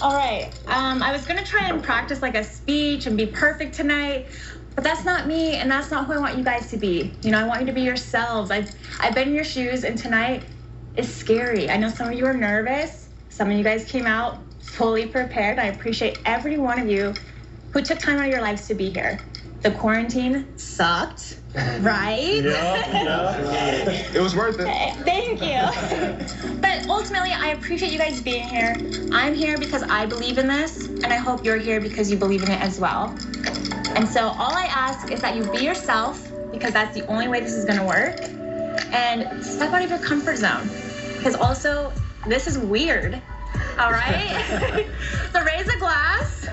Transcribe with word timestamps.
All 0.00 0.14
right. 0.14 0.52
Um, 0.68 1.02
I 1.02 1.10
was 1.12 1.26
gonna 1.26 1.44
try 1.44 1.68
and 1.68 1.82
practice 1.82 2.22
like 2.22 2.36
a 2.36 2.44
speech 2.44 3.06
and 3.06 3.16
be 3.16 3.26
perfect 3.26 3.74
tonight, 3.74 4.28
but 4.76 4.84
that's 4.84 5.04
not 5.04 5.26
me, 5.26 5.56
and 5.56 5.68
that's 5.70 5.90
not 5.90 6.06
who 6.06 6.12
I 6.12 6.18
want 6.18 6.38
you 6.38 6.44
guys 6.44 6.70
to 6.70 6.76
be. 6.76 7.18
You 7.22 7.32
know, 7.32 7.40
I 7.40 7.44
want 7.44 7.60
you 7.62 7.66
to 7.66 7.72
be 7.72 7.82
yourselves. 7.82 8.52
I've 8.52 8.70
I've 9.00 9.14
been 9.14 9.28
in 9.28 9.34
your 9.34 9.44
shoes, 9.44 9.84
and 9.84 9.98
tonight 9.98 10.44
is 10.94 11.12
scary. 11.12 11.68
I 11.68 11.78
know 11.78 11.88
some 11.90 12.08
of 12.08 12.14
you 12.14 12.26
are 12.26 12.34
nervous. 12.34 13.10
Some 13.28 13.50
of 13.50 13.58
you 13.58 13.64
guys 13.64 13.86
came 13.86 14.06
out 14.06 14.44
fully 14.62 15.06
prepared. 15.06 15.58
I 15.58 15.66
appreciate 15.66 16.18
every 16.24 16.58
one 16.58 16.78
of 16.78 16.88
you 16.88 17.14
who 17.72 17.82
took 17.82 17.98
time 17.98 18.18
out 18.18 18.26
of 18.26 18.30
your 18.30 18.42
lives 18.42 18.68
to 18.68 18.74
be 18.74 18.90
here. 18.90 19.18
The 19.62 19.72
quarantine 19.72 20.46
sucked, 20.56 21.40
right? 21.80 22.44
It 24.14 24.20
was 24.20 24.36
worth 24.36 24.60
it. 24.60 24.66
Thank 25.04 25.42
you. 25.42 26.56
but 26.60 26.86
ultimately, 26.88 27.32
I 27.32 27.48
appreciate 27.48 27.92
you 27.92 27.98
guys 27.98 28.20
being 28.20 28.46
here. 28.46 28.76
I'm 29.12 29.34
here 29.34 29.58
because 29.58 29.82
I 29.82 30.06
believe 30.06 30.38
in 30.38 30.46
this, 30.46 30.86
and 30.86 31.06
I 31.06 31.16
hope 31.16 31.44
you're 31.44 31.56
here 31.58 31.80
because 31.80 32.10
you 32.10 32.16
believe 32.16 32.42
in 32.42 32.50
it 32.50 32.60
as 32.60 32.78
well. 32.78 33.16
And 33.96 34.08
so, 34.08 34.28
all 34.28 34.54
I 34.54 34.66
ask 34.70 35.10
is 35.10 35.20
that 35.20 35.34
you 35.34 35.44
be 35.50 35.58
yourself 35.58 36.30
because 36.52 36.72
that's 36.72 36.94
the 36.94 37.04
only 37.06 37.26
way 37.26 37.40
this 37.40 37.54
is 37.54 37.64
going 37.64 37.78
to 37.78 37.84
work. 37.84 38.20
And 38.92 39.44
step 39.44 39.72
out 39.72 39.82
of 39.82 39.90
your 39.90 39.98
comfort 39.98 40.36
zone 40.36 40.68
because 41.16 41.34
also, 41.34 41.92
this 42.26 42.46
is 42.46 42.56
weird. 42.58 43.20
All 43.78 43.90
right? 43.90 44.86
so, 45.32 45.42
raise 45.42 45.68
a 45.68 45.78
glass 45.78 46.48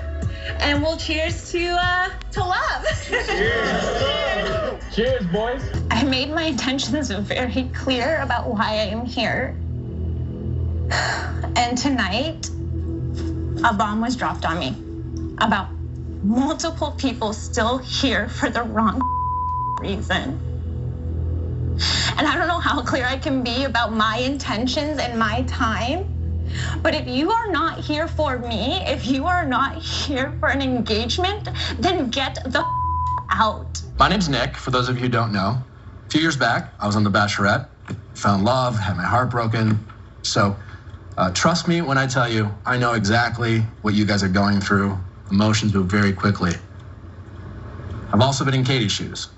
and 0.60 0.82
we'll 0.82 0.96
cheers 0.96 1.50
to 1.52 1.76
uh, 1.80 2.08
to 2.32 2.40
love. 2.40 2.86
Cheers, 3.04 3.26
cheers. 3.26 4.94
cheers, 4.94 5.26
boys. 5.26 5.62
I 5.90 6.04
made 6.04 6.30
my 6.30 6.44
intentions 6.44 7.10
very 7.10 7.70
clear 7.74 8.20
about 8.20 8.48
why 8.48 8.70
I 8.70 8.86
am 8.86 9.04
here. 9.04 9.56
And 11.56 11.76
tonight, 11.76 12.48
a 13.64 13.72
bomb 13.74 14.00
was 14.00 14.16
dropped 14.16 14.44
on 14.44 14.58
me 14.58 14.76
about 15.38 15.68
multiple 16.22 16.92
people 16.92 17.32
still 17.32 17.78
here 17.78 18.28
for 18.28 18.48
the 18.50 18.62
wrong 18.62 19.00
reason. 19.80 20.40
And 22.16 22.26
I 22.26 22.34
don't 22.36 22.48
know 22.48 22.60
how 22.60 22.82
clear 22.82 23.04
I 23.04 23.18
can 23.18 23.42
be 23.42 23.64
about 23.64 23.92
my 23.92 24.18
intentions 24.18 24.98
and 24.98 25.18
my 25.18 25.42
time. 25.42 26.15
But 26.82 26.94
if 26.94 27.06
you 27.06 27.30
are 27.30 27.50
not 27.50 27.80
here 27.80 28.08
for 28.08 28.38
me, 28.38 28.82
if 28.86 29.06
you 29.06 29.26
are 29.26 29.44
not 29.44 29.76
here 29.82 30.32
for 30.40 30.48
an 30.48 30.62
engagement, 30.62 31.48
then 31.78 32.10
get 32.10 32.34
the 32.44 32.64
out. 33.30 33.82
My 33.98 34.08
name's 34.08 34.28
Nick, 34.28 34.56
for 34.56 34.70
those 34.70 34.88
of 34.88 34.96
you 34.96 35.02
who 35.02 35.08
don't 35.08 35.32
know. 35.32 35.58
A 36.06 36.10
few 36.10 36.20
years 36.20 36.36
back, 36.36 36.72
I 36.78 36.86
was 36.86 36.96
on 36.96 37.04
The 37.04 37.10
Bachelorette, 37.10 37.68
found 38.14 38.44
love, 38.44 38.78
had 38.78 38.96
my 38.96 39.04
heart 39.04 39.30
broken. 39.30 39.78
So, 40.22 40.56
uh, 41.16 41.30
trust 41.32 41.66
me 41.66 41.82
when 41.82 41.98
I 41.98 42.06
tell 42.06 42.28
you, 42.28 42.50
I 42.64 42.78
know 42.78 42.94
exactly 42.94 43.60
what 43.82 43.94
you 43.94 44.04
guys 44.04 44.22
are 44.22 44.28
going 44.28 44.60
through. 44.60 44.96
Emotions 45.30 45.74
move 45.74 45.86
very 45.86 46.12
quickly. 46.12 46.52
I've 48.12 48.20
also 48.20 48.44
been 48.44 48.54
in 48.54 48.64
Katie's 48.64 48.92
shoes. 48.92 49.28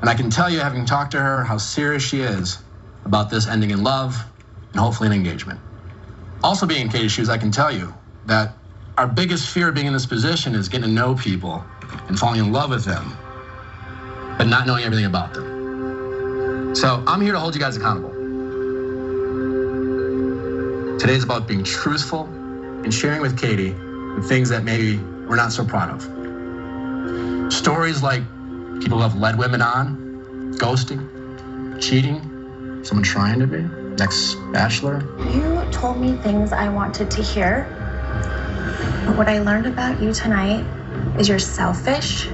And 0.00 0.08
I 0.08 0.14
can 0.14 0.30
tell 0.30 0.50
you, 0.50 0.60
having 0.60 0.84
talked 0.84 1.12
to 1.12 1.20
her, 1.20 1.44
how 1.44 1.58
serious 1.58 2.02
she 2.02 2.20
is 2.20 2.58
about 3.04 3.30
this 3.30 3.46
ending 3.46 3.70
in 3.70 3.82
love 3.82 4.16
and 4.72 4.80
hopefully 4.80 5.08
an 5.08 5.12
engagement. 5.12 5.60
Also, 6.42 6.66
being 6.66 6.82
in 6.82 6.88
Katie's 6.88 7.12
shoes, 7.12 7.28
I 7.28 7.38
can 7.38 7.50
tell 7.50 7.72
you 7.72 7.94
that 8.26 8.56
our 8.98 9.06
biggest 9.06 9.50
fear 9.50 9.68
of 9.68 9.74
being 9.74 9.86
in 9.86 9.92
this 9.92 10.06
position 10.06 10.54
is 10.54 10.68
getting 10.68 10.88
to 10.88 10.92
know 10.94 11.14
people 11.14 11.64
and 12.08 12.18
falling 12.18 12.40
in 12.40 12.52
love 12.52 12.70
with 12.70 12.84
them 12.84 13.16
but 14.38 14.46
not 14.46 14.66
knowing 14.66 14.84
everything 14.84 15.06
about 15.06 15.34
them. 15.34 15.60
So 16.74 17.02
I'm 17.06 17.20
here 17.20 17.32
to 17.32 17.38
hold 17.40 17.54
you 17.54 17.60
guys 17.60 17.76
accountable. 17.76 18.16
Today's 20.98 21.24
about 21.24 21.48
being 21.48 21.64
truthful 21.64 22.24
and 22.84 22.92
sharing 22.92 23.20
with 23.22 23.38
Katie 23.40 23.72
the 23.72 24.24
things 24.28 24.48
that 24.50 24.64
maybe 24.64 24.98
we're 24.98 25.36
not 25.36 25.52
so 25.52 25.64
proud 25.64 25.90
of. 25.90 26.24
Stories 27.52 28.02
like 28.02 28.22
people 28.80 29.00
have 29.00 29.16
led 29.16 29.38
women 29.38 29.62
on, 29.62 30.54
ghosting, 30.58 31.10
cheating, 31.82 32.20
someone 32.84 33.04
trying 33.04 33.40
to 33.40 33.46
be, 33.46 33.62
next 33.96 34.36
bachelor. 34.52 35.00
You 35.70 35.76
told 35.78 36.00
me 36.00 36.16
things 36.16 36.50
I 36.50 36.68
wanted 36.68 37.12
to 37.12 37.22
hear. 37.22 37.64
But 39.06 39.16
what 39.16 39.28
I 39.28 39.38
learned 39.38 39.66
about 39.66 40.02
you 40.02 40.12
tonight 40.12 40.66
is 41.16 41.28
you're 41.28 41.38
selfish, 41.38 42.26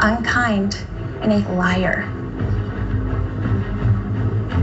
unkind, 0.00 0.78
and 1.20 1.30
a 1.30 1.52
liar. 1.52 2.08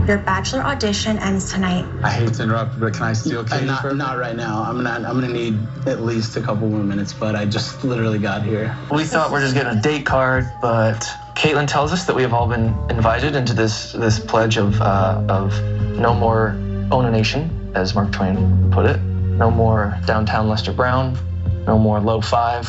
Your 0.08 0.18
bachelor 0.18 0.62
audition 0.62 1.20
ends 1.20 1.52
tonight. 1.52 1.86
I 2.02 2.10
hate 2.10 2.34
to 2.34 2.42
interrupt, 2.42 2.80
but 2.80 2.94
can 2.94 3.04
I 3.04 3.12
steal 3.12 3.42
Uh, 3.42 3.44
Katie 3.44 3.66
not, 3.66 3.94
not 3.94 4.18
right 4.18 4.34
now. 4.34 4.64
I'm 4.64 4.82
not. 4.82 5.04
I'm 5.04 5.20
gonna 5.20 5.32
need 5.32 5.56
at 5.86 6.02
least 6.02 6.36
a 6.36 6.40
couple 6.40 6.68
more 6.68 6.82
minutes. 6.82 7.12
But 7.12 7.36
I 7.36 7.44
just 7.44 7.84
literally 7.84 8.18
got 8.18 8.42
here. 8.42 8.76
We 8.90 9.04
thought 9.04 9.30
we're 9.30 9.40
just 9.40 9.54
getting 9.54 9.78
a 9.78 9.80
date 9.80 10.04
card, 10.04 10.50
but 10.60 10.98
Caitlin 11.36 11.68
tells 11.68 11.92
us 11.92 12.06
that 12.06 12.16
we 12.16 12.22
have 12.22 12.34
all 12.34 12.48
been 12.48 12.74
invited 12.90 13.36
into 13.36 13.54
this 13.54 13.92
this 13.92 14.18
pledge 14.18 14.56
of 14.56 14.80
uh, 14.82 15.22
of 15.28 15.62
no 15.96 16.12
more 16.12 16.56
onanation, 16.92 17.50
as 17.76 17.94
Mark 17.94 18.10
Twain 18.10 18.70
put 18.70 18.86
it. 18.86 19.00
No 19.00 19.50
more 19.50 19.96
downtown 20.06 20.48
Lester 20.48 20.72
Brown. 20.72 21.16
No 21.66 21.78
more 21.78 22.00
low 22.00 22.20
five. 22.20 22.68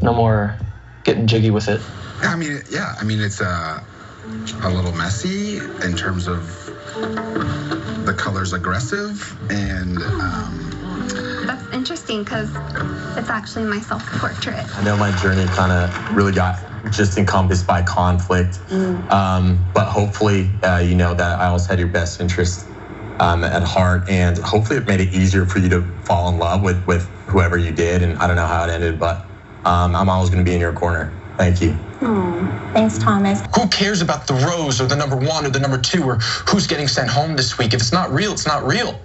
No 0.00 0.14
more 0.14 0.58
getting 1.04 1.26
jiggy 1.26 1.50
with 1.50 1.68
it. 1.68 1.80
I 2.22 2.34
mean, 2.36 2.62
yeah. 2.70 2.94
I 2.98 3.04
mean, 3.04 3.20
it's 3.20 3.40
uh, 3.40 3.84
a 4.62 4.70
little 4.70 4.92
messy 4.92 5.58
in 5.58 5.96
terms 5.96 6.28
of 6.28 6.46
the 8.04 8.14
color's 8.16 8.52
aggressive 8.52 9.36
and 9.50 9.98
um, 9.98 11.44
That's 11.46 11.72
interesting 11.72 12.24
because 12.24 12.50
it's 13.16 13.28
actually 13.28 13.64
my 13.64 13.80
self 13.80 14.04
portrait. 14.18 14.64
I 14.76 14.82
know 14.82 14.96
my 14.96 15.14
journey 15.18 15.44
kind 15.46 15.72
of 15.72 16.16
really 16.16 16.32
got 16.32 16.58
just 16.90 17.16
encompassed 17.18 17.66
by 17.66 17.82
conflict, 17.82 18.58
um, 19.10 19.64
but 19.72 19.86
hopefully, 19.86 20.50
uh, 20.62 20.78
you 20.78 20.96
know 20.96 21.14
that 21.14 21.38
I 21.38 21.46
always 21.46 21.66
had 21.66 21.78
your 21.78 21.88
best 21.88 22.20
interest 22.20 22.66
um, 23.20 23.44
at 23.44 23.62
heart, 23.62 24.08
and 24.10 24.38
hopefully, 24.38 24.78
it 24.80 24.86
made 24.88 25.00
it 25.00 25.10
easier 25.14 25.46
for 25.46 25.60
you 25.60 25.68
to 25.70 25.82
fall 26.04 26.28
in 26.30 26.38
love 26.38 26.62
with 26.62 26.86
with 26.86 27.10
whoever 27.30 27.58
you 27.58 27.72
did. 27.72 28.02
And 28.02 28.18
I 28.18 28.26
don't 28.26 28.36
know 28.36 28.46
how 28.46 28.64
it 28.64 28.70
ended, 28.70 28.98
but 28.98 29.30
um, 29.64 29.96
I'm 29.96 30.08
always 30.10 30.30
going 30.30 30.44
to 30.44 30.48
be 30.48 30.54
in 30.54 30.60
your 30.60 30.74
corner. 30.74 31.20
Thank 31.38 31.60
you. 31.62 31.80
Thanks, 32.74 32.98
Thomas. 32.98 33.42
Who 33.56 33.68
cares 33.68 34.02
about 34.02 34.26
the 34.28 34.34
rose 34.34 34.80
or 34.80 34.86
the 34.86 34.96
number 34.96 35.16
one 35.16 35.46
or 35.46 35.50
the 35.50 35.60
number 35.60 35.78
two 35.78 36.04
or 36.04 36.16
who's 36.48 36.66
getting 36.66 36.88
sent 36.88 37.10
home 37.10 37.36
this 37.36 37.58
week? 37.58 37.74
If 37.74 37.80
it's 37.82 37.92
not 37.92 38.12
real, 38.12 38.32
it's 38.32 38.46
not 38.46 38.66
real. 38.66 39.00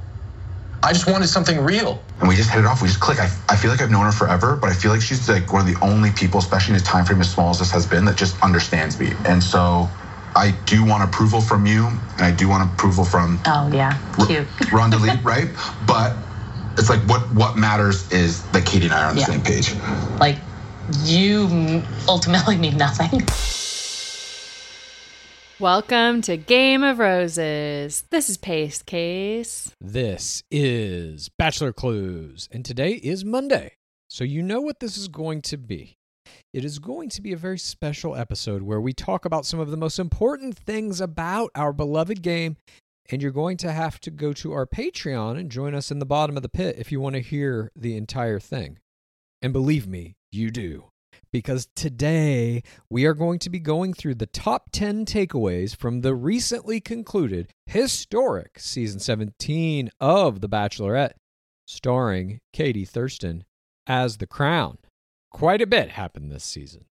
I 0.83 0.93
just 0.93 1.07
wanted 1.07 1.27
something 1.27 1.59
real. 1.59 2.05
and 2.19 2.29
we 2.29 2.35
just 2.35 2.49
hit 2.51 2.59
it 2.59 2.65
off. 2.65 2.81
We 2.81 2.89
just 2.89 3.01
click. 3.01 3.19
I, 3.19 3.29
I 3.49 3.55
feel 3.57 3.71
like 3.71 3.81
I've 3.81 3.91
known 3.91 4.05
her 4.05 4.11
forever, 4.13 4.57
but 4.57 4.71
I 4.71 4.73
feel 4.73 4.91
like 4.91 5.01
she's 5.01 5.29
like 5.29 5.53
one 5.53 5.61
of 5.61 5.67
the 5.67 5.79
only 5.85 6.11
people, 6.11 6.39
especially 6.39 6.75
in 6.75 6.81
a 6.81 6.83
time 6.83 7.05
frame 7.05 7.21
as 7.21 7.31
small 7.31 7.51
as 7.51 7.59
this 7.59 7.71
has 7.71 7.87
been, 7.87 8.05
that 8.05 8.17
just 8.17 8.41
understands 8.43 8.99
me. 8.99 9.21
And 9.25 9.43
so 9.43 9.91
I 10.37 10.51
do 10.67 10.85
want 10.85 11.03
approval 11.03 11.41
from 11.41 11.65
you, 11.65 11.87
and 11.87 12.21
I 12.21 12.29
do 12.29 12.47
want 12.47 12.71
approval 12.71 13.03
from 13.03 13.39
Oh 13.47 13.71
yeah, 13.73 13.97
cute. 14.27 14.47
Ronda 14.71 14.97
Lee, 14.99 15.09
right? 15.23 15.47
But 15.87 16.15
it's 16.77 16.91
like 16.91 16.99
what 17.09 17.21
what 17.33 17.57
matters 17.57 18.11
is 18.11 18.43
that 18.51 18.63
Katie 18.63 18.85
and 18.85 18.93
I 18.93 19.01
are 19.05 19.09
on 19.09 19.15
the 19.15 19.21
Yeah. 19.21 19.27
same 19.27 19.41
page. 19.41 19.73
Like 20.19 20.37
you 21.01 21.81
ultimately 22.07 22.55
mean 22.55 22.77
nothing. 22.77 23.09
Welcome 25.59 26.21
to 26.21 26.37
Game 26.37 26.83
of 26.83 26.99
Roses. 26.99 28.03
This 28.11 28.29
is 28.29 28.37
Pace 28.37 28.83
Case. 28.83 29.71
This 29.81 30.43
is 30.51 31.29
Bachelor 31.29 31.73
Clues, 31.73 32.47
and 32.51 32.63
today 32.63 32.91
is 32.91 33.25
Monday. 33.25 33.71
So 34.07 34.23
you 34.23 34.43
know 34.43 34.61
what 34.61 34.81
this 34.81 34.97
is 34.97 35.07
going 35.07 35.41
to 35.41 35.57
be. 35.57 35.96
It 36.57 36.65
is 36.65 36.79
going 36.79 37.09
to 37.09 37.21
be 37.21 37.33
a 37.33 37.37
very 37.37 37.59
special 37.59 38.15
episode 38.15 38.63
where 38.63 38.81
we 38.81 38.91
talk 38.91 39.25
about 39.25 39.45
some 39.45 39.59
of 39.59 39.69
the 39.69 39.77
most 39.77 39.99
important 39.99 40.57
things 40.57 40.99
about 40.99 41.51
our 41.53 41.71
beloved 41.71 42.23
game, 42.23 42.57
and 43.11 43.21
you're 43.21 43.29
going 43.29 43.57
to 43.57 43.71
have 43.71 43.99
to 43.99 44.09
go 44.09 44.33
to 44.33 44.53
our 44.53 44.65
Patreon 44.65 45.37
and 45.37 45.51
join 45.51 45.75
us 45.75 45.91
in 45.91 45.99
the 45.99 46.03
bottom 46.07 46.35
of 46.35 46.41
the 46.41 46.49
pit 46.49 46.77
if 46.79 46.91
you 46.91 46.99
want 46.99 47.13
to 47.13 47.21
hear 47.21 47.71
the 47.75 47.95
entire 47.95 48.39
thing. 48.39 48.79
And 49.39 49.53
believe 49.53 49.85
me, 49.85 50.15
you 50.31 50.49
do. 50.49 50.85
Because 51.31 51.67
today 51.75 52.63
we 52.89 53.05
are 53.05 53.13
going 53.13 53.37
to 53.37 53.51
be 53.51 53.59
going 53.59 53.93
through 53.93 54.15
the 54.15 54.25
top 54.25 54.71
10 54.71 55.05
takeaways 55.05 55.75
from 55.75 56.01
the 56.01 56.15
recently 56.15 56.81
concluded 56.81 57.51
historic 57.67 58.57
season 58.57 58.99
17 58.99 59.91
of 59.99 60.41
The 60.41 60.49
Bachelorette, 60.49 61.17
starring 61.67 62.39
Katie 62.51 62.83
Thurston 62.83 63.43
as 63.85 64.17
the 64.17 64.25
crown. 64.25 64.79
Quite 65.31 65.61
a 65.61 65.67
bit 65.67 65.91
happened 65.91 66.31
this 66.31 66.43
season. 66.43 66.85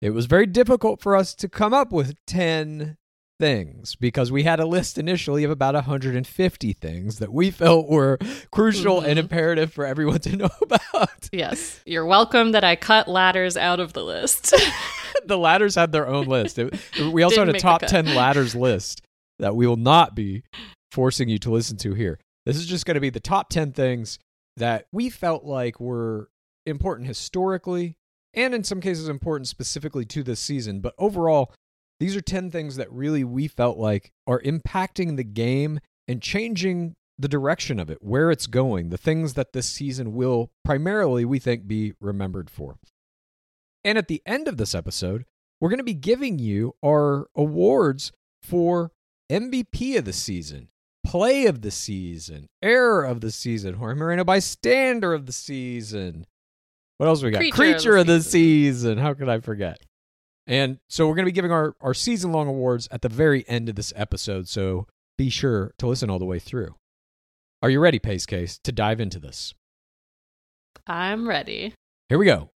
It 0.00 0.10
was 0.10 0.26
very 0.26 0.46
difficult 0.46 1.00
for 1.00 1.16
us 1.16 1.34
to 1.36 1.48
come 1.48 1.72
up 1.72 1.90
with 1.90 2.14
10 2.26 2.98
things 3.40 3.96
because 3.96 4.30
we 4.30 4.42
had 4.44 4.60
a 4.60 4.66
list 4.66 4.98
initially 4.98 5.44
of 5.44 5.50
about 5.50 5.74
150 5.74 6.72
things 6.74 7.18
that 7.18 7.32
we 7.32 7.50
felt 7.50 7.88
were 7.88 8.18
crucial 8.50 8.98
and 8.98 9.12
mm-hmm. 9.12 9.18
imperative 9.20 9.72
for 9.72 9.84
everyone 9.84 10.20
to 10.20 10.36
know 10.36 10.50
about. 10.62 11.28
Yes, 11.32 11.80
you're 11.84 12.06
welcome 12.06 12.52
that 12.52 12.64
I 12.64 12.76
cut 12.76 13.08
ladders 13.08 13.56
out 13.56 13.80
of 13.80 13.92
the 13.92 14.04
list. 14.04 14.54
the 15.24 15.38
ladders 15.38 15.74
had 15.74 15.92
their 15.92 16.06
own 16.06 16.26
list. 16.26 16.58
It- 16.58 16.74
we 17.12 17.22
also 17.22 17.44
Didn't 17.44 17.54
had 17.54 17.56
a 17.56 17.60
top 17.60 17.80
cut. 17.80 17.90
10 17.90 18.14
ladders 18.14 18.54
list 18.54 19.02
that 19.38 19.56
we 19.56 19.66
will 19.66 19.76
not 19.76 20.14
be 20.14 20.42
forcing 20.92 21.28
you 21.28 21.38
to 21.40 21.50
listen 21.50 21.76
to 21.78 21.94
here. 21.94 22.20
This 22.46 22.56
is 22.56 22.66
just 22.66 22.86
going 22.86 22.94
to 22.94 23.00
be 23.00 23.10
the 23.10 23.20
top 23.20 23.48
10 23.48 23.72
things 23.72 24.18
that 24.56 24.86
we 24.92 25.10
felt 25.10 25.44
like 25.44 25.80
were 25.80 26.28
important 26.66 27.08
historically 27.08 27.96
and 28.32 28.54
in 28.54 28.64
some 28.64 28.80
cases 28.80 29.08
important 29.08 29.48
specifically 29.48 30.04
to 30.04 30.22
this 30.22 30.40
season. 30.40 30.80
But 30.80 30.94
overall, 30.98 31.52
these 32.00 32.16
are 32.16 32.20
10 32.20 32.50
things 32.50 32.76
that 32.76 32.90
really 32.92 33.22
we 33.24 33.46
felt 33.46 33.78
like 33.78 34.12
are 34.26 34.40
impacting 34.42 35.16
the 35.16 35.24
game 35.24 35.78
and 36.08 36.20
changing 36.20 36.96
the 37.16 37.28
direction 37.28 37.78
of 37.78 37.88
it, 37.90 37.98
where 38.02 38.32
it's 38.32 38.48
going, 38.48 38.88
the 38.88 38.98
things 38.98 39.34
that 39.34 39.52
this 39.52 39.68
season 39.68 40.14
will 40.14 40.50
primarily, 40.64 41.24
we 41.24 41.38
think, 41.38 41.68
be 41.68 41.94
remembered 42.00 42.50
for. 42.50 42.76
And 43.84 43.96
at 43.96 44.08
the 44.08 44.20
end 44.26 44.48
of 44.48 44.56
this 44.56 44.74
episode, 44.74 45.24
we're 45.60 45.68
going 45.68 45.78
to 45.78 45.84
be 45.84 45.94
giving 45.94 46.40
you 46.40 46.74
our 46.84 47.28
awards 47.36 48.10
for 48.42 48.90
MVP 49.30 49.96
of 49.96 50.04
the 50.04 50.12
season. 50.12 50.68
play 51.04 51.46
of 51.46 51.60
the 51.60 51.70
season, 51.70 52.48
error 52.62 53.04
of 53.04 53.20
the 53.20 53.30
season, 53.30 53.74
Jorge 53.74 53.96
Moreno 53.96 54.24
bystander 54.24 55.14
of 55.14 55.26
the 55.26 55.32
season. 55.32 56.26
What 56.98 57.08
else 57.08 57.22
we 57.22 57.30
got? 57.30 57.38
Creature 57.38 57.56
Creature, 57.56 57.96
of 57.98 58.06
the 58.06 58.14
the 58.14 58.22
season. 58.22 58.98
How 58.98 59.14
could 59.14 59.28
I 59.28 59.40
forget? 59.40 59.78
And 60.46 60.78
so 60.88 61.08
we're 61.08 61.14
going 61.14 61.24
to 61.24 61.30
be 61.30 61.34
giving 61.34 61.52
our, 61.52 61.74
our 61.80 61.94
season 61.94 62.30
long 62.32 62.48
awards 62.48 62.86
at 62.90 63.02
the 63.02 63.08
very 63.08 63.48
end 63.48 63.68
of 63.68 63.76
this 63.76 63.92
episode. 63.96 64.48
So 64.48 64.86
be 65.16 65.30
sure 65.30 65.72
to 65.78 65.86
listen 65.86 66.10
all 66.10 66.18
the 66.18 66.24
way 66.24 66.38
through. 66.38 66.74
Are 67.62 67.70
you 67.70 67.80
ready, 67.80 67.98
Pace 67.98 68.26
Case, 68.26 68.58
to 68.58 68.72
dive 68.72 69.00
into 69.00 69.18
this? 69.18 69.54
I'm 70.86 71.26
ready. 71.28 71.74
Here 72.10 72.18
we 72.18 72.26
go. 72.26 72.50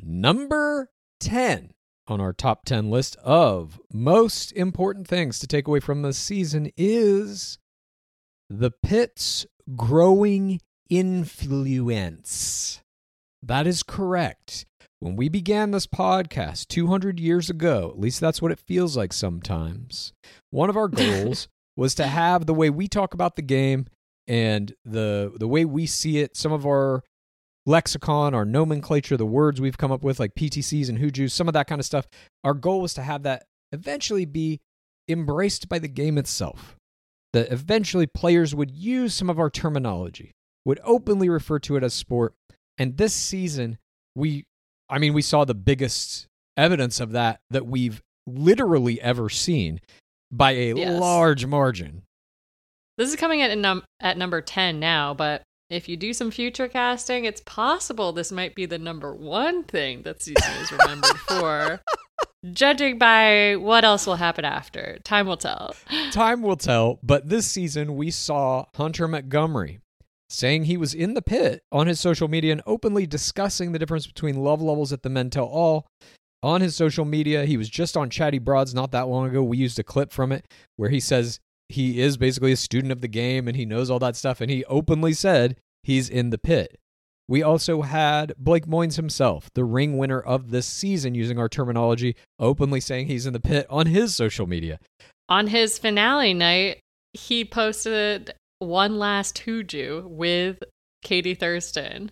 Number 0.00 0.90
10 1.20 1.70
on 2.08 2.20
our 2.20 2.32
top 2.32 2.64
10 2.64 2.90
list 2.90 3.16
of 3.22 3.80
most 3.92 4.50
important 4.52 5.06
things 5.06 5.38
to 5.38 5.46
take 5.46 5.68
away 5.68 5.78
from 5.78 6.02
the 6.02 6.12
season 6.12 6.70
is 6.76 7.58
the 8.50 8.72
pit's 8.72 9.46
growing 9.76 10.60
influence. 10.90 12.82
That 13.42 13.66
is 13.66 13.82
correct. 13.82 14.66
When 15.00 15.16
we 15.16 15.28
began 15.28 15.72
this 15.72 15.86
podcast 15.86 16.68
200 16.68 17.18
years 17.18 17.50
ago, 17.50 17.90
at 17.92 17.98
least 17.98 18.20
that's 18.20 18.40
what 18.40 18.52
it 18.52 18.60
feels 18.60 18.96
like 18.96 19.12
sometimes, 19.12 20.12
one 20.50 20.70
of 20.70 20.76
our 20.76 20.88
goals 20.88 21.48
was 21.76 21.94
to 21.96 22.06
have 22.06 22.46
the 22.46 22.54
way 22.54 22.70
we 22.70 22.86
talk 22.86 23.14
about 23.14 23.36
the 23.36 23.42
game 23.42 23.86
and 24.28 24.74
the 24.84 25.32
the 25.36 25.48
way 25.48 25.64
we 25.64 25.86
see 25.86 26.18
it, 26.18 26.36
some 26.36 26.52
of 26.52 26.64
our 26.64 27.02
lexicon, 27.66 28.34
our 28.34 28.44
nomenclature, 28.44 29.16
the 29.16 29.26
words 29.26 29.60
we've 29.60 29.78
come 29.78 29.92
up 29.92 30.02
with, 30.02 30.20
like 30.20 30.34
PTCs 30.34 30.88
and 30.88 30.98
Hoojus, 30.98 31.32
some 31.32 31.48
of 31.48 31.54
that 31.54 31.66
kind 31.66 31.80
of 31.80 31.84
stuff. 31.84 32.06
Our 32.44 32.54
goal 32.54 32.80
was 32.80 32.94
to 32.94 33.02
have 33.02 33.24
that 33.24 33.44
eventually 33.72 34.24
be 34.24 34.60
embraced 35.08 35.68
by 35.68 35.78
the 35.78 35.88
game 35.88 36.18
itself. 36.18 36.76
That 37.32 37.50
eventually 37.50 38.06
players 38.06 38.54
would 38.54 38.70
use 38.70 39.14
some 39.14 39.30
of 39.30 39.38
our 39.38 39.48
terminology, 39.48 40.32
would 40.64 40.80
openly 40.84 41.28
refer 41.28 41.58
to 41.60 41.76
it 41.76 41.82
as 41.82 41.94
sport. 41.94 42.34
And 42.82 42.96
this 42.96 43.14
season, 43.14 43.78
we, 44.16 44.44
I 44.90 44.98
mean, 44.98 45.14
we 45.14 45.22
saw 45.22 45.44
the 45.44 45.54
biggest 45.54 46.26
evidence 46.56 46.98
of 46.98 47.12
that 47.12 47.38
that 47.50 47.64
we've 47.64 48.02
literally 48.26 49.00
ever 49.00 49.28
seen 49.28 49.80
by 50.32 50.50
a 50.50 50.74
Yes. 50.74 51.00
large 51.00 51.46
margin. 51.46 52.02
This 52.98 53.08
is 53.08 53.14
coming 53.14 53.40
at 53.40 53.56
num- 53.56 53.84
at 54.00 54.18
number 54.18 54.40
10 54.40 54.80
now, 54.80 55.14
but 55.14 55.42
if 55.70 55.88
you 55.88 55.96
do 55.96 56.12
some 56.12 56.32
future 56.32 56.66
casting, 56.66 57.24
it's 57.24 57.40
possible 57.46 58.12
this 58.12 58.32
might 58.32 58.56
be 58.56 58.66
the 58.66 58.78
number 58.78 59.14
one 59.14 59.62
thing 59.62 60.02
that 60.02 60.20
season 60.20 60.52
is 60.60 60.72
remembered 60.72 61.18
for. 61.28 61.80
Judging 62.52 62.98
by 62.98 63.54
what 63.54 63.84
else 63.84 64.08
will 64.08 64.16
happen 64.16 64.44
after, 64.44 64.98
time 65.04 65.28
will 65.28 65.36
tell. 65.36 65.76
Time 66.10 66.42
will 66.42 66.56
tell, 66.56 66.98
but 67.00 67.28
this 67.28 67.46
season 67.46 67.94
we 67.94 68.10
saw 68.10 68.64
Hunter 68.74 69.06
Montgomery 69.06 69.78
saying 70.32 70.64
he 70.64 70.76
was 70.76 70.94
in 70.94 71.14
the 71.14 71.22
pit 71.22 71.62
on 71.70 71.86
his 71.86 72.00
social 72.00 72.28
media 72.28 72.52
and 72.52 72.62
openly 72.66 73.06
discussing 73.06 73.72
the 73.72 73.78
difference 73.78 74.06
between 74.06 74.42
love 74.42 74.62
levels 74.62 74.92
at 74.92 75.02
the 75.02 75.10
Men 75.10 75.30
Tell 75.30 75.46
All. 75.46 75.86
On 76.42 76.60
his 76.60 76.74
social 76.74 77.04
media, 77.04 77.44
he 77.44 77.56
was 77.56 77.68
just 77.68 77.96
on 77.96 78.10
Chatty 78.10 78.38
Broads 78.38 78.74
not 78.74 78.90
that 78.92 79.08
long 79.08 79.28
ago. 79.28 79.42
We 79.42 79.58
used 79.58 79.78
a 79.78 79.84
clip 79.84 80.10
from 80.10 80.32
it 80.32 80.46
where 80.76 80.90
he 80.90 80.98
says 80.98 81.38
he 81.68 82.00
is 82.00 82.16
basically 82.16 82.52
a 82.52 82.56
student 82.56 82.90
of 82.90 83.00
the 83.00 83.08
game 83.08 83.46
and 83.46 83.56
he 83.56 83.64
knows 83.64 83.90
all 83.90 84.00
that 84.00 84.16
stuff. 84.16 84.40
And 84.40 84.50
he 84.50 84.64
openly 84.64 85.12
said 85.12 85.56
he's 85.82 86.08
in 86.08 86.30
the 86.30 86.38
pit. 86.38 86.78
We 87.28 87.42
also 87.42 87.82
had 87.82 88.34
Blake 88.36 88.66
Moynes 88.66 88.96
himself, 88.96 89.50
the 89.54 89.64
ring 89.64 89.96
winner 89.96 90.20
of 90.20 90.50
this 90.50 90.66
season, 90.66 91.14
using 91.14 91.38
our 91.38 91.48
terminology, 91.48 92.16
openly 92.38 92.80
saying 92.80 93.06
he's 93.06 93.26
in 93.26 93.32
the 93.32 93.40
pit 93.40 93.66
on 93.70 93.86
his 93.86 94.16
social 94.16 94.46
media. 94.46 94.80
On 95.28 95.46
his 95.46 95.78
finale 95.78 96.34
night, 96.34 96.80
he 97.12 97.44
posted 97.44 98.34
one 98.62 98.98
last 98.98 99.42
Hooju 99.44 100.08
with 100.08 100.62
Katie 101.02 101.34
Thurston 101.34 102.10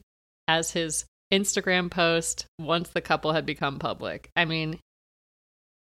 as 0.48 0.72
his 0.72 1.04
Instagram 1.32 1.90
post 1.90 2.46
once 2.58 2.88
the 2.90 3.00
couple 3.00 3.32
had 3.32 3.46
become 3.46 3.78
public. 3.78 4.30
I 4.34 4.44
mean, 4.44 4.78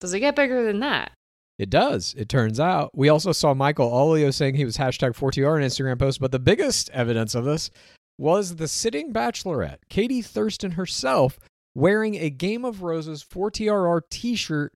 does 0.00 0.12
it 0.12 0.20
get 0.20 0.36
bigger 0.36 0.64
than 0.64 0.80
that? 0.80 1.12
It 1.58 1.70
does, 1.70 2.14
it 2.16 2.28
turns 2.28 2.58
out. 2.58 2.90
We 2.94 3.08
also 3.08 3.32
saw 3.32 3.54
Michael 3.54 3.90
Allio 3.90 4.32
saying 4.32 4.54
he 4.54 4.64
was 4.64 4.78
hashtag 4.78 5.14
4TR 5.14 5.56
on 5.56 5.62
Instagram 5.62 5.98
post, 5.98 6.20
but 6.20 6.32
the 6.32 6.38
biggest 6.38 6.90
evidence 6.90 7.34
of 7.34 7.44
this 7.44 7.70
was 8.18 8.56
the 8.56 8.68
sitting 8.68 9.12
bachelorette, 9.12 9.78
Katie 9.88 10.22
Thurston 10.22 10.72
herself, 10.72 11.38
wearing 11.74 12.16
a 12.16 12.30
Game 12.30 12.64
of 12.64 12.82
Roses 12.82 13.24
4TRR 13.24 14.00
t 14.10 14.34
shirt 14.34 14.72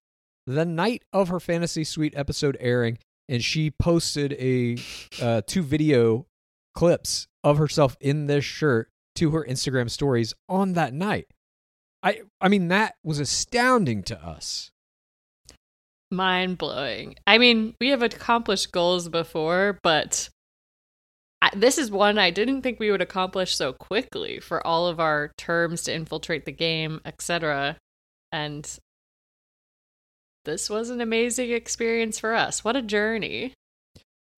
the 0.46 0.64
night 0.64 1.02
of 1.12 1.28
her 1.28 1.40
Fantasy 1.40 1.84
Suite 1.84 2.14
episode 2.16 2.56
airing. 2.60 2.98
And 3.28 3.42
she 3.42 3.70
posted 3.70 4.32
a 4.34 4.76
uh, 5.20 5.42
two 5.46 5.62
video 5.62 6.26
clips 6.74 7.26
of 7.42 7.58
herself 7.58 7.96
in 8.00 8.26
this 8.26 8.44
shirt 8.44 8.90
to 9.16 9.30
her 9.30 9.44
Instagram 9.48 9.90
stories 9.90 10.34
on 10.48 10.74
that 10.74 10.94
night. 10.94 11.26
I 12.02 12.20
I 12.40 12.48
mean 12.48 12.68
that 12.68 12.94
was 13.02 13.18
astounding 13.18 14.02
to 14.04 14.24
us. 14.24 14.70
Mind 16.10 16.56
blowing. 16.56 17.16
I 17.26 17.38
mean, 17.38 17.74
we 17.80 17.88
have 17.88 18.02
accomplished 18.02 18.70
goals 18.70 19.08
before, 19.08 19.80
but 19.82 20.28
I, 21.42 21.50
this 21.54 21.78
is 21.78 21.90
one 21.90 22.16
I 22.16 22.30
didn't 22.30 22.62
think 22.62 22.78
we 22.78 22.92
would 22.92 23.02
accomplish 23.02 23.56
so 23.56 23.72
quickly 23.72 24.38
for 24.38 24.64
all 24.64 24.86
of 24.86 25.00
our 25.00 25.32
terms 25.36 25.82
to 25.84 25.94
infiltrate 25.94 26.44
the 26.44 26.52
game, 26.52 27.00
etc. 27.04 27.76
And 28.30 28.78
this 30.46 30.70
was 30.70 30.88
an 30.88 31.00
amazing 31.02 31.50
experience 31.50 32.18
for 32.18 32.34
us. 32.34 32.64
What 32.64 32.74
a 32.76 32.82
journey. 32.82 33.52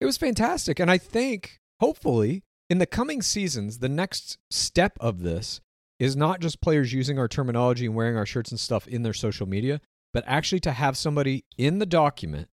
It 0.01 0.05
was 0.05 0.17
fantastic. 0.17 0.79
And 0.79 0.91
I 0.91 0.97
think, 0.97 1.59
hopefully, 1.79 2.43
in 2.69 2.77
the 2.79 2.85
coming 2.85 3.21
seasons, 3.21 3.79
the 3.79 3.89
next 3.89 4.37
step 4.51 4.97
of 4.99 5.21
this 5.21 5.61
is 5.99 6.15
not 6.15 6.39
just 6.41 6.61
players 6.61 6.91
using 6.93 7.17
our 7.17 7.27
terminology 7.27 7.85
and 7.85 7.95
wearing 7.95 8.17
our 8.17 8.25
shirts 8.25 8.51
and 8.51 8.59
stuff 8.59 8.87
in 8.87 9.03
their 9.03 9.13
social 9.13 9.47
media, 9.47 9.81
but 10.13 10.23
actually 10.27 10.59
to 10.61 10.71
have 10.71 10.97
somebody 10.97 11.45
in 11.57 11.79
the 11.79 11.85
document 11.85 12.47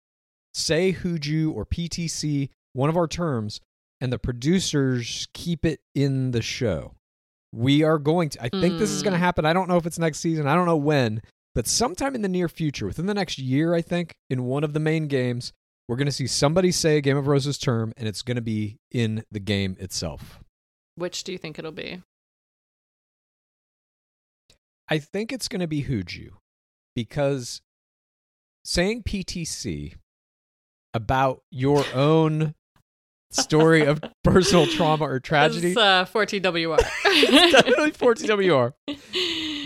say 0.55 0.93
Hooju 0.93 1.55
or 1.55 1.67
PTC, 1.67 2.49
one 2.73 2.89
of 2.89 2.97
our 2.97 3.07
terms, 3.07 3.61
and 4.01 4.13
the 4.13 4.19
producers 4.19 5.29
keep 5.35 5.65
it 5.67 5.81
in 5.95 6.31
the 6.31 6.43
show. 6.43 6.95
We 7.53 7.83
are 7.83 7.99
going 7.99 8.31
to, 8.31 8.43
I 8.43 8.49
think 8.49 8.79
this 8.79 8.91
is 8.91 9.03
going 9.03 9.13
to 9.13 9.19
Mm. 9.19 9.23
happen. 9.23 9.45
I 9.47 9.53
don't 9.53 9.69
know 9.69 9.77
if 9.77 9.87
it's 9.87 9.99
next 9.99 10.19
season, 10.19 10.47
I 10.47 10.55
don't 10.55 10.67
know 10.67 10.77
when, 10.77 11.23
but 11.57 11.67
sometime 11.67 12.15
in 12.15 12.21
the 12.21 12.29
near 12.29 12.51
future, 12.51 12.85
within 12.85 13.07
the 13.07 13.15
next 13.15 13.39
year, 13.39 13.73
I 13.75 13.81
think, 13.81 14.15
in 14.29 14.45
one 14.45 14.63
of 14.63 14.75
the 14.75 14.79
main 14.79 15.09
games, 15.09 15.55
we're 15.89 15.97
going 15.97 16.05
to 16.05 16.13
see 16.13 16.27
somebody 16.27 16.71
say 16.71 17.01
Game 17.01 17.17
of 17.17 17.29
Roses 17.29 17.57
term, 17.57 17.95
and 17.97 18.07
it's 18.07 18.21
going 18.21 18.35
to 18.35 18.43
be 18.43 18.77
in 18.91 19.25
the 19.31 19.41
game 19.41 19.75
itself. 19.81 20.39
Which 20.97 21.25
do 21.25 21.33
you 21.33 21.39
think 21.39 21.59
it'll 21.59 21.73
be? 21.73 22.03
I 24.91 24.99
think 24.99 25.33
it's 25.33 25.49
going 25.49 25.61
to 25.61 25.67
be 25.67 25.85
Hooju 25.85 26.29
because 26.95 27.63
saying 28.63 29.05
PTC 29.05 29.95
about 30.93 31.41
your 31.51 31.87
own 31.95 32.55
story 33.31 33.85
of 33.85 34.01
personal 34.25 34.67
trauma 34.67 35.05
or 35.05 35.21
tragedy. 35.21 35.69
It's 35.69 35.77
uh, 35.77 36.07
14WR. 36.07 36.79
it's 37.05 37.53
definitely 37.53 37.91
14WR. 37.93 38.73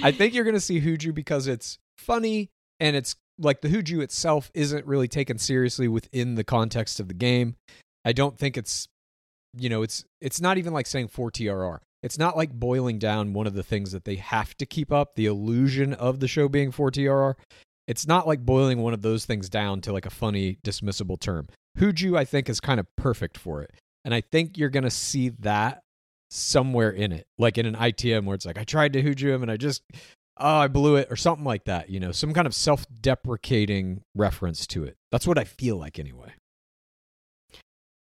I 0.03 0.13
think 0.13 0.35
you're 0.35 0.45
going 0.45 0.55
to 0.55 0.61
see 0.61 0.81
Hooju 0.81 1.15
because 1.15 1.47
it's 1.47 1.79
funny 1.99 2.51
and 2.79 2.97
it's 2.97 3.17
like 3.39 3.61
the 3.61 3.69
Hooju 3.69 4.03
itself 4.03 4.51
isn't 4.55 4.87
really 4.87 5.09
taken 5.09 5.39
seriously 5.39 5.89
within 5.89 6.35
the 6.35 6.45
context 6.45 7.01
of 7.01 7.09
the 7.09 7.15
game. 7.15 7.57
I 8.05 8.13
don't 8.13 8.39
think 8.39 8.57
it's 8.57 8.89
you 9.57 9.69
know, 9.69 9.83
it's 9.83 10.05
it's 10.21 10.41
not 10.41 10.59
even 10.59 10.73
like 10.73 10.87
saying 10.87 11.09
4TRR. 11.09 11.79
It's 12.03 12.19
not 12.19 12.37
like 12.37 12.53
boiling 12.53 12.99
down 12.99 13.33
one 13.33 13.47
of 13.47 13.55
the 13.55 13.63
things 13.63 13.93
that 13.93 14.05
they 14.05 14.17
have 14.17 14.57
to 14.59 14.67
keep 14.67 14.91
up, 14.93 15.15
the 15.15 15.27
illusion 15.27 15.93
of 15.93 16.21
the 16.21 16.29
show 16.29 16.49
being 16.49 16.73
4TRR. 16.73 17.35
It's 17.87 18.07
not 18.07 18.27
like 18.27 18.41
boiling 18.41 18.81
one 18.81 18.95
of 18.95 19.03
those 19.03 19.27
things 19.27 19.49
down 19.49 19.81
to 19.83 19.93
like 19.93 20.07
a 20.07 20.11
funny 20.11 20.59
dismissible 20.65 21.19
term. 21.19 21.49
Hooju 21.79 22.17
I 22.17 22.25
think 22.25 22.49
is 22.49 22.61
kind 22.61 22.81
of 22.81 22.87
perfect 22.97 23.39
for 23.39 23.63
it. 23.63 23.73
And 24.05 24.15
I 24.15 24.21
think 24.21 24.57
you're 24.57 24.71
going 24.71 24.85
to 24.85 24.91
see 24.91 25.31
that 25.41 25.83
somewhere 26.31 26.91
in 26.91 27.13
it, 27.13 27.27
like 27.39 27.59
in 27.59 27.67
an 27.67 27.75
ITM 27.75 28.25
where 28.25 28.35
it's 28.35 28.47
like 28.47 28.59
I 28.59 28.65
tried 28.65 28.93
to 28.95 29.03
Hooju 29.03 29.35
him 29.35 29.43
and 29.43 29.51
I 29.51 29.57
just 29.57 29.83
oh 30.39 30.59
I 30.59 30.69
blew 30.69 30.97
it 30.97 31.09
or 31.11 31.17
something 31.17 31.45
like 31.45 31.65
that. 31.65 31.91
You 31.91 32.01
know, 32.01 32.13
some 32.13 32.33
kind 32.33 32.47
of 32.47 32.55
self-deprecating 32.55 34.03
reference 34.15 34.67
to 34.69 34.85
it. 34.85 34.97
That's 35.13 35.27
what 35.27 35.39
I 35.39 35.45
feel 35.45 35.77
like 35.77 35.99
anyway. 35.99 36.33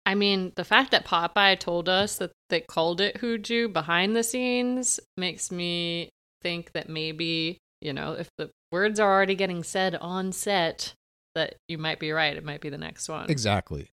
I 0.05 0.15
mean, 0.15 0.53
the 0.57 0.65
fact 0.65 0.91
that 0.91 1.07
Popeye 1.07 1.59
told 1.59 1.89
us 1.89 2.17
that 2.17 2.33
they 2.49 2.61
called 2.61 3.01
it 3.01 3.21
Hooju 3.21 3.73
behind 3.73 4.17
the 4.17 4.25
scenes 4.25 4.99
makes 5.17 5.53
me 5.53 6.11
think 6.43 6.73
that 6.73 6.89
maybe, 6.89 7.59
you 7.81 7.93
know, 7.93 8.13
if 8.15 8.29
the 8.37 8.51
words 8.73 8.99
are 8.99 9.11
already 9.11 9.37
getting 9.37 9.63
said 9.63 9.95
on 9.95 10.33
set, 10.33 10.95
that 11.35 11.57
you 11.69 11.79
might 11.79 11.99
be 11.99 12.13
right. 12.13 12.37
It 12.37 12.45
might 12.45 12.61
be 12.61 12.69
the 12.69 12.79
next 12.79 13.09
one. 13.09 13.31
Exactly. 13.31 13.91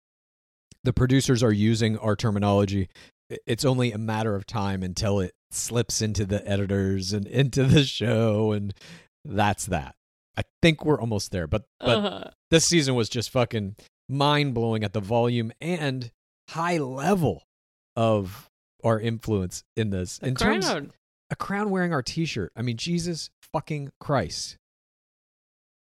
The 0.83 0.93
producers 0.93 1.43
are 1.43 1.51
using 1.51 1.97
our 1.97 2.15
terminology. 2.15 2.89
It's 3.45 3.65
only 3.65 3.91
a 3.91 3.97
matter 3.97 4.35
of 4.35 4.45
time 4.45 4.83
until 4.83 5.19
it 5.19 5.33
slips 5.51 6.01
into 6.01 6.25
the 6.25 6.47
editors 6.47 7.11
and 7.13 7.25
into 7.27 7.63
the 7.65 7.83
show, 7.83 8.51
and 8.53 8.73
that's 9.25 9.65
that. 9.65 9.95
I 10.37 10.43
think 10.61 10.85
we're 10.85 10.99
almost 11.01 11.31
there, 11.31 11.47
but 11.47 11.63
but 11.79 11.89
Uh-huh. 11.97 12.29
this 12.51 12.65
season 12.65 12.95
was 12.95 13.09
just 13.09 13.29
fucking 13.31 13.75
mind 14.07 14.53
blowing 14.53 14.83
at 14.83 14.93
the 14.93 14.99
volume 15.01 15.51
and 15.59 16.11
high 16.49 16.77
level 16.77 17.43
of 17.95 18.47
our 18.83 18.99
influence 18.99 19.63
in 19.75 19.89
this. 19.89 20.19
In 20.19 20.35
terms 20.35 20.65
Crown. 20.65 20.93
a 21.31 21.35
crown 21.35 21.69
wearing 21.71 21.91
our 21.91 22.03
t-shirt. 22.03 22.51
I 22.55 22.61
mean, 22.61 22.77
Jesus 22.77 23.29
fucking 23.51 23.89
Christ. 23.99 24.57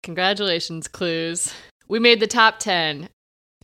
Congratulations, 0.05 0.87
Clues. 0.87 1.53
We 1.89 1.99
made 1.99 2.21
the 2.21 2.27
top 2.27 2.59
10 2.59 3.09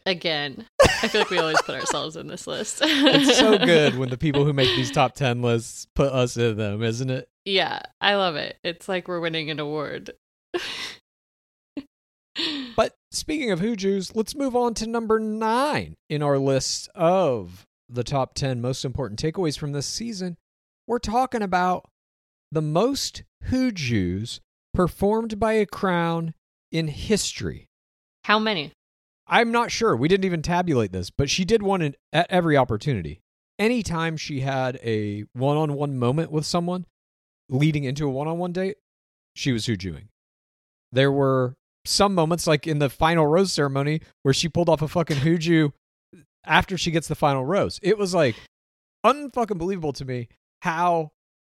again. 0.07 0.65
I 0.81 1.09
feel 1.09 1.21
like 1.21 1.31
we 1.31 1.39
always 1.39 1.61
put 1.63 1.79
ourselves 1.79 2.17
in 2.17 2.29
this 2.29 2.47
list. 2.47 2.81
It's 2.83 3.39
so 3.39 3.59
good 3.65 3.99
when 3.99 4.09
the 4.09 4.17
people 4.17 4.47
who 4.47 4.55
make 4.55 4.75
these 4.75 4.91
top 4.91 5.15
10 5.15 5.43
lists 5.43 5.87
put 5.95 6.11
us 6.13 6.39
in 6.39 6.57
them, 6.57 6.83
isn't 6.83 7.11
it? 7.11 7.29
Yeah, 7.45 7.81
I 8.01 8.15
love 8.15 8.37
it. 8.37 8.57
It's 8.65 8.89
like 8.89 9.07
we're 9.07 9.21
winning 9.21 9.51
an 9.51 9.61
award. 9.61 10.13
But 12.75 12.95
speaking 13.11 13.51
of 13.51 13.61
Hoojus, 13.61 14.15
let's 14.15 14.35
move 14.35 14.57
on 14.57 14.73
to 14.75 14.87
number 14.87 15.19
nine 15.19 15.97
in 16.09 16.23
our 16.23 16.39
list 16.39 16.89
of 16.95 17.67
the 17.87 18.05
top 18.05 18.33
10 18.33 18.63
most 18.63 18.83
important 18.83 19.21
takeaways 19.21 19.59
from 19.59 19.73
this 19.73 19.85
season. 19.85 20.39
We're 20.87 21.01
talking 21.01 21.43
about 21.43 21.91
the 22.51 22.63
most 22.63 23.25
Hoojus 23.49 24.41
performed 24.73 25.39
by 25.39 25.55
a 25.55 25.67
crown 25.67 26.35
in 26.71 26.89
history. 26.89 27.69
How 28.25 28.39
many? 28.39 28.73
I'm 29.27 29.53
not 29.53 29.71
sure. 29.71 29.95
We 29.95 30.09
didn't 30.09 30.25
even 30.25 30.43
tabulate 30.43 30.93
this, 30.93 31.11
but 31.11 31.31
she 31.31 31.45
did 31.45 31.63
one 31.63 31.83
in, 31.83 31.95
at 32.13 32.27
every 32.31 32.57
opportunity. 32.57 33.21
Anytime 33.59 34.17
she 34.17 34.41
had 34.41 34.79
a 34.83 35.25
one 35.33 35.57
on 35.57 35.75
one 35.75 35.99
moment 35.99 36.33
with 36.33 36.45
someone 36.45 36.87
leading 37.49 37.85
into 37.85 38.07
a 38.07 38.11
one 38.11 38.27
on 38.27 38.39
one 38.39 38.53
date, 38.53 38.77
she 39.35 39.53
was 39.53 39.67
Hoojuing. 39.67 40.09
There 40.93 41.13
were 41.13 41.55
some 41.85 42.15
moments, 42.15 42.47
like 42.47 42.67
in 42.67 42.79
the 42.79 42.91
final 42.91 43.27
rose 43.27 43.53
ceremony, 43.53 44.01
where 44.23 44.35
she 44.35 44.49
pulled 44.49 44.69
off 44.69 44.83
a 44.83 44.89
fucking 44.89 45.19
Hooju 45.19 45.73
after 46.45 46.77
she 46.77 46.91
gets 46.91 47.09
the 47.09 47.15
final 47.15 47.45
rose. 47.45 47.79
It 47.83 47.99
was 47.99 48.15
like 48.15 48.37
unfucking 49.05 49.59
believable 49.59 49.93
to 49.95 50.05
me 50.05 50.29
how 50.63 51.13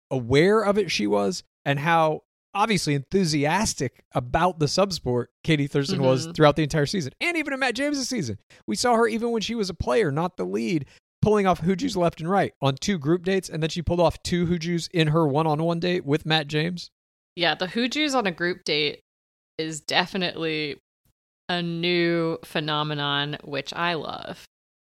aware 0.10 0.62
of 0.62 0.77
it 0.77 0.91
she 0.91 1.07
was 1.07 1.43
and 1.65 1.79
how 1.79 2.24
obviously 2.55 2.95
enthusiastic 2.95 4.03
about 4.13 4.57
the 4.59 4.65
subsport 4.65 5.25
Katie 5.43 5.67
Thurston 5.67 6.01
was 6.01 6.27
Mhm. 6.27 6.35
throughout 6.35 6.55
the 6.55 6.63
entire 6.63 6.85
season 6.85 7.13
and 7.21 7.38
even 7.38 7.53
in 7.53 7.59
Matt 7.59 7.75
James' 7.75 8.07
season. 8.07 8.39
We 8.65 8.75
saw 8.75 8.95
her 8.95 9.07
even 9.07 9.31
when 9.31 9.41
she 9.41 9.53
was 9.55 9.69
a 9.69 9.74
player, 9.74 10.12
not 10.12 10.38
the 10.38 10.45
lead, 10.45 10.85
pulling 11.21 11.45
off 11.45 11.62
Hoojus 11.62 11.95
left 11.95 12.19
and 12.21 12.29
right 12.29 12.53
on 12.62 12.75
two 12.75 12.97
group 12.97 13.24
dates, 13.24 13.50
and 13.50 13.62
then 13.62 13.69
she 13.69 13.81
pulled 13.81 14.00
off 14.00 14.21
two 14.24 14.47
Hoojus 14.47 14.89
in 14.91 15.09
her 15.09 15.27
one 15.27 15.45
on 15.47 15.62
one 15.62 15.79
date 15.79 16.05
with 16.05 16.25
Matt 16.25 16.47
James. 16.47 16.89
Yeah, 17.35 17.53
the 17.55 17.67
Hoojus 17.67 18.15
on 18.15 18.25
a 18.25 18.31
group 18.31 18.63
date 18.63 19.01
is 19.57 19.81
definitely 19.81 20.77
a 21.50 21.62
new 21.62 22.38
phenomenon, 22.43 23.38
which 23.43 23.74
I 23.74 23.93
love. 23.95 24.45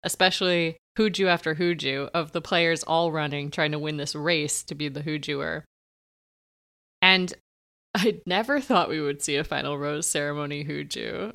Especially 0.04 0.78
Hooju 0.98 1.28
after 1.28 1.56
Hooju 1.56 2.10
of 2.14 2.32
the 2.32 2.42
players 2.42 2.84
all 2.84 3.12
running, 3.12 3.52
trying 3.52 3.72
to 3.72 3.80
win 3.80 3.98
this 3.98 4.16
race 4.16 4.64
to 4.64 4.76
be 4.76 4.88
the 4.88 5.02
Hoojuer. 5.02 5.64
And 7.02 7.34
I 7.96 8.20
never 8.26 8.60
thought 8.62 8.90
we 8.90 9.02
would 9.02 9.22
see 9.22 9.36
a 9.36 9.44
final 9.44 9.78
rose 9.78 10.08
ceremony 10.08 10.64
Hooju. 10.66 11.34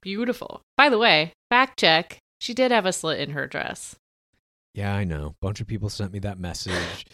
Beautiful. 0.00 0.62
By 0.76 0.88
the 0.88 0.98
way, 0.98 1.32
fact 1.50 1.78
check, 1.78 2.18
she 2.40 2.52
did 2.54 2.70
have 2.70 2.86
a 2.86 2.92
slit 2.92 3.20
in 3.20 3.30
her 3.30 3.46
dress. 3.46 3.96
Yeah, 4.74 4.94
I 4.94 5.04
know. 5.04 5.34
bunch 5.40 5.60
of 5.60 5.66
people 5.66 5.88
sent 5.88 6.12
me 6.12 6.18
that 6.20 6.38
message. 6.38 7.06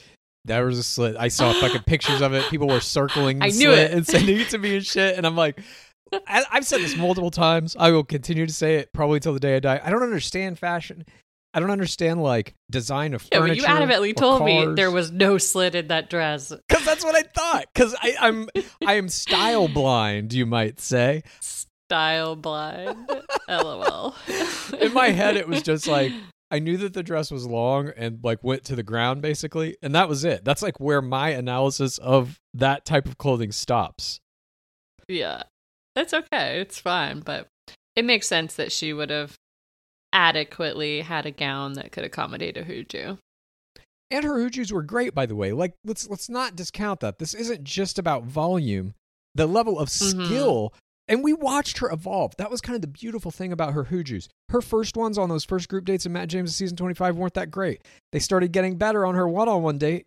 There 0.47 0.64
was 0.64 0.78
a 0.78 0.82
slit. 0.82 1.16
I 1.18 1.28
saw 1.28 1.52
fucking 1.52 1.82
pictures 1.82 2.23
of 2.23 2.32
it. 2.32 2.49
People 2.50 2.68
were 2.68 2.80
circling 2.80 3.38
the 3.40 3.44
I 3.44 3.49
knew 3.49 3.73
slit 3.73 3.78
it. 3.78 3.92
and 3.92 4.06
sending 4.06 4.40
it 4.40 4.49
to 4.50 4.59
me 4.59 4.76
and 4.76 4.87
shit. 4.87 5.16
And 5.18 5.26
I'm 5.26 5.37
like, 5.37 5.61
I, 6.26 6.44
I've 6.50 6.66
said 6.66 6.80
this 6.80 6.97
multiple 6.97 7.30
times. 7.30 7.76
I 7.78 7.90
will 7.90 8.02
continue 8.04 8.47
to 8.47 8.52
say 8.52 8.76
it 8.76 8.92
probably 8.94 9.20
till 9.20 9.35
the 9.35 9.40
day 9.40 9.56
I 9.56 9.61
die. 9.61 9.80
I 9.85 9.90
don't 9.90 10.02
understand 10.02 10.59
fashion. 10.59 11.04
I 11.52 11.61
don't 11.61 11.71
understand 11.71 12.23
like 12.23 12.54
design 12.71 13.14
of 13.14 13.26
Yeah, 13.33 13.40
but 13.40 13.57
you 13.57 13.62
adamantly 13.62 14.14
told 14.14 14.45
me 14.45 14.75
there 14.75 14.90
was 14.90 15.11
no 15.11 15.38
slit 15.38 15.75
in 15.75 15.88
that 15.88 16.09
dress. 16.09 16.53
Because 16.68 16.85
that's 16.85 17.05
what 17.05 17.14
I 17.16 17.22
thought. 17.22 17.66
Because 17.72 17.94
I'm 18.20 18.48
I 18.87 18.94
am 18.94 19.09
style 19.09 19.68
blind, 19.68 20.33
you 20.33 20.46
might 20.46 20.81
say. 20.81 21.22
Style 21.40 22.37
blind. 22.37 22.96
LOL. 23.48 24.14
In 24.81 24.92
my 24.92 25.09
head, 25.09 25.37
it 25.37 25.48
was 25.48 25.62
just 25.64 25.88
like 25.88 26.12
I 26.53 26.61
knew 26.61 26.77
that 26.79 26.94
the 26.94 27.03
dress 27.03 27.31
was 27.31 27.46
long 27.46 27.90
and 27.96 28.20
like 28.22 28.44
went 28.44 28.64
to 28.64 28.77
the 28.77 28.83
ground 28.83 29.22
basically, 29.22 29.77
and 29.83 29.94
that 29.94 30.09
was 30.09 30.25
it. 30.25 30.44
That's 30.44 30.62
like 30.62 30.79
where 30.79 31.03
my 31.03 31.31
analysis 31.31 31.98
of 31.98 32.40
that 32.55 32.85
type 32.85 33.07
of 33.07 33.18
clothing 33.18 33.51
stops. 33.51 34.20
Yeah. 35.09 35.42
That's 35.96 36.14
okay. 36.14 36.61
It's 36.61 36.79
fine. 36.79 37.20
But 37.20 37.48
it 37.96 38.05
makes 38.05 38.29
sense 38.29 38.55
that 38.55 38.70
she 38.70 38.92
would 38.92 39.11
have 39.11 39.35
adequately 40.12 41.03
had 41.03 41.27
a 41.27 41.31
gown 41.31 41.75
that 41.75 41.92
could 41.92 42.05
accommodate 42.05 42.57
a 42.57 42.62
hooju. 42.62 43.18
And 44.12 44.25
her 44.25 44.38
Hoojus 44.38 44.73
were 44.73 44.83
great, 44.83 45.14
by 45.14 45.27
the 45.27 45.37
way. 45.37 45.53
Like 45.53 45.75
let's 45.85 46.09
let's 46.09 46.29
not 46.29 46.57
discount 46.57 47.01
that. 47.01 47.18
This 47.18 47.33
isn't 47.33 47.62
just 47.62 47.99
about 47.99 48.25
volume. 48.25 48.94
The 49.37 49.46
level 49.46 49.79
of 49.79 49.88
Mhm. 49.88 50.27
skill, 50.27 50.75
and 51.07 51.23
we 51.23 51.33
watched 51.33 51.79
her 51.79 51.92
evolve. 51.92 52.35
That 52.37 52.51
was 52.51 52.61
kind 52.61 52.75
of 52.75 52.83
the 52.83 52.88
beautiful 52.88 53.31
thing 53.31 53.53
about 53.53 53.73
her 53.75 53.85
Hoojus. 53.85 54.27
Her 54.49 54.61
first 54.61 54.96
ones 54.96 55.16
on 55.16 55.29
those 55.29 55.44
first 55.44 55.68
group 55.68 55.85
dates 55.85 56.07
in 56.07 56.12
Matt 56.12 56.29
James' 56.29 56.57
season 56.57 56.77
25 56.77 57.16
weren't 57.16 57.35
that 57.35 57.53
great. 57.53 57.87
They 58.11 58.18
started 58.18 58.51
getting 58.51 58.77
better 58.77 59.07
on 59.07 59.14
her 59.14 59.29
one-on-one 59.29 59.79
date, 59.79 60.07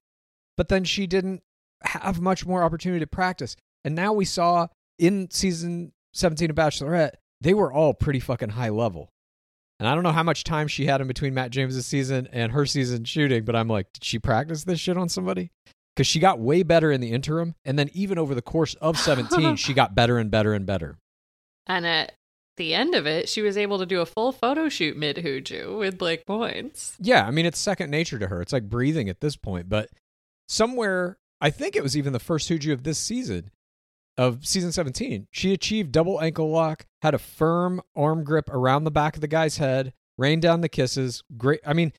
but 0.58 0.68
then 0.68 0.84
she 0.84 1.08
didn't 1.08 1.42
have 1.84 2.20
much 2.20 2.46
more 2.46 2.62
opportunity 2.64 3.00
to 3.00 3.08
practice. 3.08 3.56
And 3.86 3.96
now 3.96 4.12
we 4.12 4.26
saw 4.26 4.68
in 5.00 5.32
season 5.32 5.94
17 6.14 6.50
of 6.50 6.56
Bachelorette, 6.58 7.14
they 7.40 7.54
were 7.54 7.72
all 7.72 7.94
pretty 7.94 8.20
fucking 8.20 8.50
high 8.50 8.70
level. 8.70 9.10
And 9.84 9.90
I 9.90 9.96
don't 9.96 10.04
know 10.04 10.14
how 10.14 10.24
much 10.24 10.46
time 10.46 10.70
she 10.70 10.86
had 10.86 11.02
in 11.02 11.08
between 11.08 11.34
Matt 11.34 11.52
James's 11.52 11.86
season 11.86 12.30
and 12.32 12.54
her 12.54 12.66
season 12.66 13.04
shooting, 13.04 13.44
but 13.44 13.54
I'm 13.54 13.68
like, 13.68 13.92
did 13.92 14.06
she 14.06 14.18
practice 14.18 14.64
this 14.64 14.80
shit 14.80 14.96
on 14.96 15.10
somebody? 15.10 15.52
Because 15.94 16.08
she 16.08 16.22
got 16.22 16.40
way 16.40 16.64
better 16.64 16.90
in 16.90 17.02
the 17.02 17.12
interim, 17.12 17.56
and 17.66 17.78
then 17.78 17.90
even 17.92 18.18
over 18.18 18.34
the 18.34 18.42
course 18.42 18.76
of 18.76 18.98
17, 18.98 19.56
she 19.58 19.74
got 19.74 19.94
better 19.94 20.20
and 20.20 20.32
better 20.32 20.54
and 20.54 20.66
better. 20.66 21.00
And 21.68 21.86
at 21.86 22.14
the 22.56 22.74
end 22.74 22.96
of 22.96 23.06
it, 23.06 23.28
she 23.28 23.42
was 23.42 23.58
able 23.58 23.78
to 23.78 23.86
do 23.86 24.00
a 24.00 24.06
full 24.06 24.32
photo 24.32 24.70
shoot 24.70 24.96
mid 24.96 25.18
hooju 25.18 25.78
with 25.78 25.98
Blake 25.98 26.26
Moynes. 26.28 26.96
Yeah, 26.98 27.28
I 27.28 27.32
mean, 27.32 27.46
it's 27.46 27.60
second 27.60 27.92
nature 27.92 28.20
to 28.20 28.28
her. 28.28 28.42
It's 28.42 28.54
like 28.54 28.70
breathing 28.70 29.10
at 29.10 29.20
this 29.20 29.36
point. 29.36 29.68
But 29.68 29.90
somewhere, 30.48 31.18
I 31.42 31.50
think 31.50 31.76
it 31.76 31.84
was 31.84 31.98
even 31.98 32.14
the 32.14 32.20
first 32.20 32.50
Hooju 32.50 32.72
of 32.72 32.84
this 32.84 33.00
season, 33.00 33.52
of 34.18 34.46
season 34.46 34.72
17, 34.72 35.28
she 35.32 35.54
achieved 35.54 35.92
double 35.92 36.22
ankle 36.22 36.50
lock, 36.50 36.86
had 37.02 37.14
a 37.14 37.20
firm 37.20 37.82
arm 37.96 38.24
grip 38.24 38.50
around 38.50 38.84
the 38.84 38.92
back 38.92 39.16
of 39.16 39.22
the 39.22 39.28
guy's 39.28 39.58
head, 39.58 39.94
rained 40.18 40.42
down 40.42 40.62
the 40.62 40.70
kisses. 40.70 41.24
Great. 41.38 41.60
I 41.66 41.74
mean, 41.74 41.94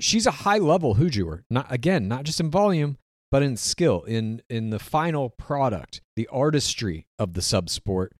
she's 0.00 0.26
a 0.26 0.30
high 0.30 0.58
level 0.58 0.96
Hoojuer. 0.96 1.44
Not 1.50 1.70
again, 1.70 2.08
not 2.08 2.24
just 2.24 2.40
in 2.40 2.50
volume, 2.50 2.98
but 3.30 3.42
in 3.42 3.56
skill, 3.56 4.02
in 4.02 4.42
in 4.48 4.70
the 4.70 4.78
final 4.78 5.30
product, 5.30 6.00
the 6.16 6.28
artistry 6.28 7.06
of 7.18 7.34
the 7.34 7.42
sub 7.42 7.70
sport. 7.70 8.12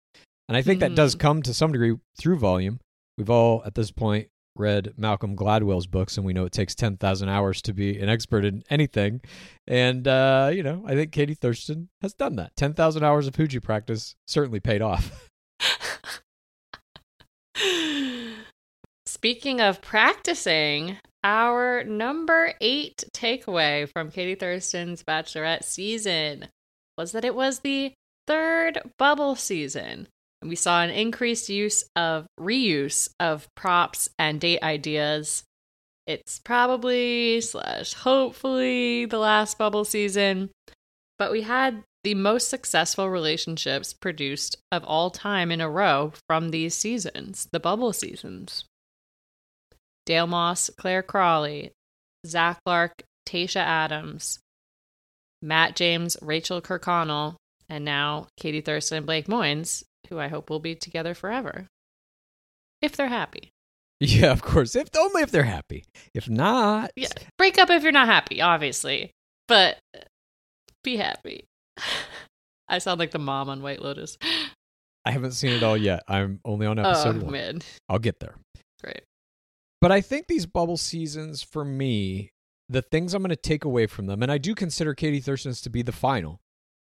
And 0.49 0.57
I 0.57 0.63
think 0.63 0.81
that 0.81 0.95
does 0.95 1.15
mm. 1.17 1.21
come 1.21 1.43
to 1.43 1.55
some 1.55 1.73
degree 1.73 1.97
through 2.19 2.39
volume. 2.39 2.81
We've 3.17 3.31
all 3.31 3.63
at 3.65 3.75
this 3.75 3.91
point 3.91 4.29
read 4.57 4.95
Malcolm 4.97 5.37
Gladwell's 5.37 5.87
books, 5.87 6.17
and 6.17 6.27
we 6.27 6.33
know 6.33 6.45
it 6.45 6.53
takes 6.53 6.75
10,000 6.75 7.29
hours 7.29 7.63
to 7.63 7.73
be 7.73 7.99
an 7.99 8.09
expert 8.09 8.45
in 8.45 8.63
anything. 8.71 9.21
And, 9.67 10.07
uh, 10.07 10.51
you 10.53 10.63
know, 10.63 10.85
I 10.87 10.95
think 10.95 11.13
Katie 11.13 11.35
Thurston 11.35 11.89
has 12.01 12.15
done 12.15 12.37
that. 12.37 12.57
10,000 12.57 13.03
hours 13.03 13.27
of 13.27 13.35
Hooju 13.35 13.63
practice 13.63 14.15
certainly 14.27 14.61
paid 14.61 14.83
off. 14.83 15.29
Speaking 19.07 19.61
of 19.61 19.81
practicing, 19.83 20.99
our 21.23 21.85
number 21.85 22.55
eight 22.61 23.05
takeaway 23.15 23.89
from 23.89 24.11
Katie 24.11 24.35
Thurston's 24.35 25.05
Bachelorette 25.05 25.65
season 25.65 26.49
was 26.99 27.13
that 27.13 27.25
it 27.25 27.35
was 27.35 27.61
the 27.61 27.95
third 28.27 28.81
bubble 28.99 29.37
season. 29.37 30.09
We 30.43 30.57
saw 30.57 30.83
an 30.83 30.91
increased 30.91 31.49
use 31.49 31.85
of 31.95 32.27
reuse 32.39 33.09
of 33.21 33.49
props 33.55 34.09
and 34.19 34.41
date 34.41 34.63
ideas. 34.63 35.45
It's 36.07 36.39
probably 36.39 37.41
slash 37.41 37.95
hopefully 37.95 39.05
the 39.05 39.19
last 39.19 39.57
bubble 39.57 39.85
season, 39.85 40.51
but 41.19 41.31
we 41.31 41.43
had 41.43 41.85
the 42.05 42.15
most 42.15 42.49
successful 42.49 43.09
relationships 43.09 43.93
produced 43.93 44.57
of 44.73 44.83
all 44.85 45.11
time 45.11 45.53
in 45.53 45.61
a 45.61 45.71
row 45.71 46.13
from 46.27 46.51
these 46.51 46.75
seasons, 46.75 47.49
the 47.53 47.61
bubble 47.61 47.93
seasons. 47.93 48.65
Dale 50.05 50.27
Moss, 50.27 50.69
Clare 50.77 51.05
Crawley, 51.05 51.71
Zach 52.27 52.59
Clark, 52.67 53.05
Tayshia 53.25 53.61
Adams, 53.61 54.41
Matt 55.41 55.77
James, 55.77 56.17
Rachel 56.21 56.61
Kirkconnell, 56.61 57.37
and 57.69 57.85
now 57.85 58.27
Katie 58.37 58.61
Thurston 58.61 58.99
and 58.99 59.07
Blake 59.07 59.29
Moynes, 59.29 59.85
who 60.09 60.19
I 60.19 60.29
hope 60.29 60.51
will 60.51 60.61
be 60.61 60.75
together 60.75 61.15
forever. 61.15 61.69
If 62.81 62.97
they're 62.97 63.09
happy. 63.09 63.51
Yeah, 64.01 64.33
of 64.33 64.43
course. 64.43 64.75
If 64.75 64.89
only 64.99 65.23
if 65.23 65.31
they're 65.31 65.45
happy. 65.45 65.85
If 66.13 66.29
not, 66.29 66.91
Yeah. 66.97 67.09
Break 67.39 67.59
up 67.59 67.71
if 67.71 67.85
you're 67.85 67.93
not 67.93 68.09
happy, 68.09 68.41
obviously. 68.41 69.13
But 69.47 69.79
uh, 69.97 70.01
be 70.83 70.97
happy. 70.97 71.45
I 72.69 72.79
sound 72.79 72.99
like 72.99 73.13
the 73.13 73.19
mom 73.19 73.49
on 73.49 73.63
White 73.63 73.81
Lotus. 73.81 74.19
I 75.05 75.11
haven't 75.11 75.33
seen 75.33 75.53
it 75.53 75.63
all 75.63 75.77
yet. 75.77 76.03
I'm 76.09 76.41
only 76.45 76.67
on 76.67 76.79
oh, 76.79 76.83
episode 76.83 77.17
oh, 77.23 77.25
one. 77.25 77.33
man. 77.33 77.63
I'll 77.89 77.99
get 77.99 78.19
there. 78.19 78.35
Great. 78.83 79.03
But 79.81 79.93
I 79.93 80.01
think 80.01 80.27
these 80.27 80.47
bubble 80.47 80.77
seasons 80.77 81.43
for 81.43 81.65
me, 81.65 82.31
the 82.69 82.83
things 82.83 83.15
I'm 83.15 83.23
going 83.23 83.31
to 83.31 83.37
take 83.37 83.65
away 83.65 83.87
from 83.87 84.07
them, 84.07 84.23
and 84.23 84.33
I 84.33 84.39
do 84.39 84.55
consider 84.55 84.95
Katie 84.95 85.21
Thurston's 85.21 85.61
to 85.63 85.71
be 85.71 85.83
the 85.83 85.93
final, 85.93 86.41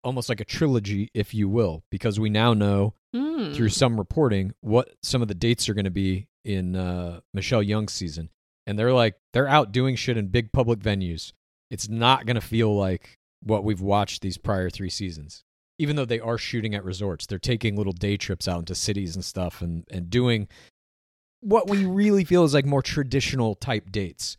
almost 0.04 0.30
like 0.30 0.40
a 0.40 0.46
trilogy, 0.46 1.10
if 1.14 1.34
you 1.34 1.50
will, 1.50 1.84
because 1.92 2.20
we 2.20 2.30
now 2.30 2.54
know 2.54 2.94
Hmm. 3.14 3.54
through 3.54 3.70
some 3.70 3.98
reporting 3.98 4.54
what 4.62 4.90
some 5.02 5.22
of 5.22 5.28
the 5.28 5.34
dates 5.34 5.70
are 5.70 5.74
going 5.74 5.86
to 5.86 5.92
be 5.92 6.28
in 6.44 6.76
uh, 6.76 7.22
Michelle 7.34 7.64
Young's 7.64 7.94
season. 7.94 8.30
And 8.66 8.78
they're 8.78 8.94
like, 8.94 9.16
they're 9.34 9.48
out 9.48 9.72
doing 9.72 9.96
shit 9.96 10.18
in 10.18 10.28
big 10.28 10.52
public 10.52 10.80
venues. 10.80 11.32
It's 11.72 11.88
not 11.88 12.26
going 12.26 12.36
to 12.36 12.42
feel 12.42 12.76
like 12.76 13.18
what 13.42 13.64
we've 13.64 13.82
watched 13.82 14.22
these 14.22 14.38
prior 14.38 14.70
three 14.70 14.90
seasons. 14.90 15.44
Even 15.80 15.96
though 15.96 16.06
they 16.06 16.20
are 16.20 16.38
shooting 16.38 16.76
at 16.76 16.84
resorts, 16.84 17.26
they're 17.26 17.40
taking 17.40 17.76
little 17.78 17.94
day 17.94 18.18
trips 18.18 18.48
out 18.48 18.60
into 18.60 18.76
cities 18.76 19.16
and 19.16 19.24
stuff 19.24 19.62
and, 19.62 19.86
and 19.90 20.10
doing 20.10 20.48
what 21.42 21.70
we 21.70 21.86
really 21.86 22.24
feel 22.24 22.44
is 22.44 22.54
like 22.54 22.66
more 22.66 22.82
traditional 22.82 23.56
type 23.56 23.92
dates. 23.92 24.36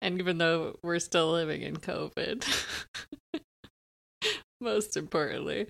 And 0.00 0.18
even 0.18 0.38
though 0.38 0.78
we're 0.82 0.98
still 1.00 1.32
living 1.32 1.62
in 1.62 1.76
COVID, 1.76 2.44
most 4.62 4.96
importantly. 4.96 5.66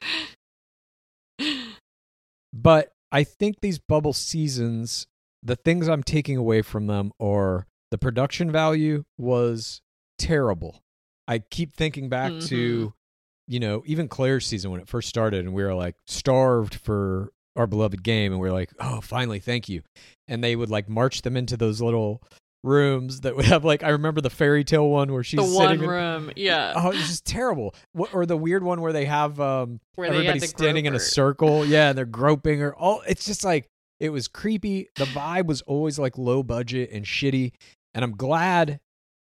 But 2.53 2.93
I 3.11 3.25
think 3.25 3.61
these 3.61 3.79
bubble 3.79 4.13
seasons, 4.13 5.07
the 5.43 5.57
things 5.57 5.89
I'm 5.89 6.03
taking 6.03 6.37
away 6.37 6.63
from 6.63 6.87
them 6.87 7.13
are 7.19 7.67
the 7.91 7.99
production 7.99 8.53
value 8.53 9.05
was 9.19 9.81
terrible. 10.19 10.83
I 11.27 11.39
keep 11.39 11.73
thinking 11.73 12.09
back 12.09 12.31
to, 12.31 12.87
mm-hmm. 12.87 12.89
you 13.49 13.61
know, 13.61 13.83
even 13.87 14.09
Claire's 14.09 14.47
season 14.47 14.71
when 14.71 14.81
it 14.81 14.89
first 14.89 15.09
started, 15.09 15.45
and 15.45 15.55
we 15.55 15.63
were 15.63 15.75
like 15.75 15.97
starved 16.07 16.75
for 16.75 17.33
our 17.57 17.67
beloved 17.67 18.03
game, 18.03 18.33
and 18.33 18.41
we 18.41 18.49
are 18.49 18.53
like, 18.53 18.73
oh, 18.79 19.01
finally, 19.01 19.39
thank 19.39 19.69
you. 19.69 19.83
And 20.29 20.43
they 20.43 20.57
would 20.57 20.71
like 20.71 20.89
march 20.89 21.23
them 21.23 21.37
into 21.37 21.57
those 21.57 21.81
little 21.81 22.23
rooms 22.65 23.23
that 23.23 23.35
would 23.37 23.45
have 23.47 23.65
like 23.65 23.83
I 23.83 23.91
remember 23.91 24.21
the 24.21 24.31
fairy 24.31 24.65
tale 24.65 24.89
one 24.89 25.13
where 25.13 25.25
she's 25.25 25.39
the 25.41 25.57
one 25.57 25.73
in- 25.75 25.81
room, 25.81 26.31
yeah. 26.37 26.73
Oh, 26.77 26.91
it's 26.91 27.09
just 27.09 27.25
terrible. 27.25 27.75
What, 27.93 28.15
or 28.15 28.25
the 28.27 28.37
weird 28.37 28.63
one 28.63 28.81
where 28.81 28.93
they 28.93 29.05
have 29.07 29.41
um 29.41 29.81
Where 29.97 30.09
everybody 30.09 30.41
standing 30.41 30.87
in 30.87 30.95
a 30.95 31.01
circle. 31.01 31.65
Yeah, 31.73 31.91
and 31.91 31.99
they're 31.99 32.05
groping 32.05 32.63
or 32.63 32.75
all. 32.75 33.03
It's 33.07 33.25
just 33.25 33.45
like 33.45 33.69
it 34.01 34.11
was 34.11 34.29
creepy. 34.29 34.89
The 34.97 35.05
vibe 35.05 35.47
was 35.47 35.63
always 35.63 35.99
like 35.99 36.19
low 36.19 36.43
budget 36.43 36.91
and 36.93 37.05
shitty. 37.05 37.53
And 37.95 38.05
I'm 38.05 38.17
glad, 38.17 38.81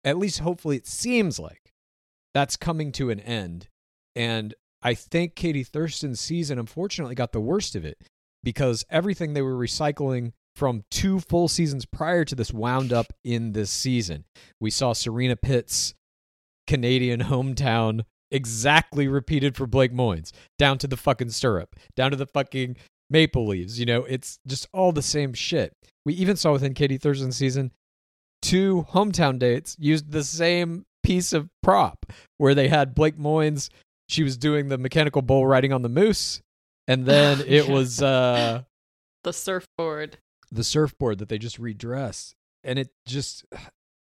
at 0.04 0.18
least 0.18 0.38
hopefully, 0.40 0.76
it 0.76 0.86
seems 0.86 1.38
like 1.38 1.72
that's 2.34 2.56
coming 2.56 2.90
to 2.92 3.10
an 3.10 3.20
end. 3.20 3.68
And 4.14 4.54
I 4.82 4.94
think 4.94 5.34
Katie 5.34 5.62
Thurston's 5.62 6.20
season 6.20 6.58
unfortunately 6.58 7.14
got 7.14 7.32
the 7.32 7.40
worst 7.40 7.76
of 7.76 7.84
it 7.84 7.98
because 8.42 8.84
everything 8.90 9.34
they 9.34 9.42
were 9.42 9.54
recycling 9.56 10.32
from 10.56 10.84
two 10.90 11.20
full 11.20 11.48
seasons 11.48 11.84
prior 11.84 12.24
to 12.24 12.34
this 12.34 12.52
wound 12.52 12.92
up 12.92 13.12
in 13.22 13.52
this 13.52 13.70
season. 13.70 14.24
We 14.58 14.70
saw 14.70 14.94
Serena 14.94 15.36
Pitt's 15.36 15.94
Canadian 16.66 17.20
hometown 17.24 18.04
exactly 18.30 19.06
repeated 19.06 19.56
for 19.56 19.66
Blake 19.66 19.92
Moynes, 19.92 20.32
down 20.58 20.78
to 20.78 20.86
the 20.86 20.96
fucking 20.96 21.30
syrup, 21.30 21.76
down 21.94 22.10
to 22.10 22.16
the 22.16 22.26
fucking 22.26 22.76
maple 23.10 23.46
leaves. 23.46 23.78
You 23.78 23.86
know, 23.86 24.04
it's 24.04 24.38
just 24.46 24.66
all 24.72 24.92
the 24.92 25.02
same 25.02 25.34
shit. 25.34 25.72
We 26.04 26.14
even 26.14 26.36
saw 26.36 26.52
within 26.52 26.74
Katie 26.74 26.98
Thurston's 26.98 27.36
season 27.36 27.72
two 28.42 28.86
hometown 28.90 29.38
dates 29.38 29.76
used 29.78 30.10
the 30.10 30.24
same 30.24 30.84
piece 31.02 31.32
of 31.32 31.48
prop 31.62 32.06
where 32.38 32.54
they 32.54 32.68
had 32.68 32.94
Blake 32.94 33.18
Moynes. 33.18 33.68
She 34.08 34.22
was 34.22 34.36
doing 34.36 34.68
the 34.68 34.78
mechanical 34.78 35.22
bull 35.22 35.46
riding 35.46 35.72
on 35.72 35.82
the 35.82 35.88
moose, 35.88 36.40
and 36.86 37.04
then 37.06 37.42
it 37.46 37.68
was 37.68 38.02
uh 38.02 38.62
The 39.24 39.32
surfboard. 39.32 40.18
The 40.56 40.64
surfboard 40.64 41.18
that 41.18 41.28
they 41.28 41.38
just 41.38 41.58
redress. 41.58 42.34
And 42.64 42.78
it 42.78 42.90
just, 43.06 43.44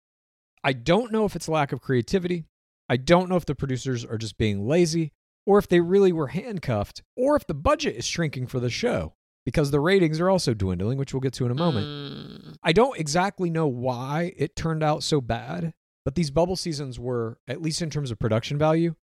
I 0.63 0.73
don't 0.73 1.11
know 1.11 1.25
if 1.25 1.35
it's 1.35 1.49
lack 1.49 1.71
of 1.71 1.81
creativity. 1.81 2.45
I 2.87 2.97
don't 2.97 3.29
know 3.29 3.37
if 3.37 3.45
the 3.45 3.55
producers 3.55 4.05
are 4.05 4.17
just 4.17 4.37
being 4.37 4.67
lazy 4.67 5.13
or 5.45 5.57
if 5.57 5.67
they 5.67 5.79
really 5.79 6.11
were 6.11 6.27
handcuffed 6.27 7.01
or 7.15 7.35
if 7.35 7.47
the 7.47 7.53
budget 7.53 7.95
is 7.95 8.05
shrinking 8.05 8.47
for 8.47 8.59
the 8.59 8.69
show 8.69 9.13
because 9.45 9.71
the 9.71 9.79
ratings 9.79 10.19
are 10.19 10.29
also 10.29 10.53
dwindling, 10.53 10.97
which 10.97 11.13
we'll 11.13 11.21
get 11.21 11.33
to 11.33 11.45
in 11.45 11.51
a 11.51 11.55
moment. 11.55 11.87
Mm. 11.87 12.55
I 12.63 12.73
don't 12.73 12.99
exactly 12.99 13.49
know 13.49 13.67
why 13.67 14.33
it 14.37 14.55
turned 14.55 14.83
out 14.83 15.03
so 15.03 15.19
bad, 15.19 15.73
but 16.05 16.15
these 16.15 16.31
bubble 16.31 16.55
seasons 16.55 16.99
were, 16.99 17.39
at 17.47 17.61
least 17.61 17.81
in 17.81 17.89
terms 17.89 18.11
of 18.11 18.19
production 18.19 18.57
value, 18.57 18.95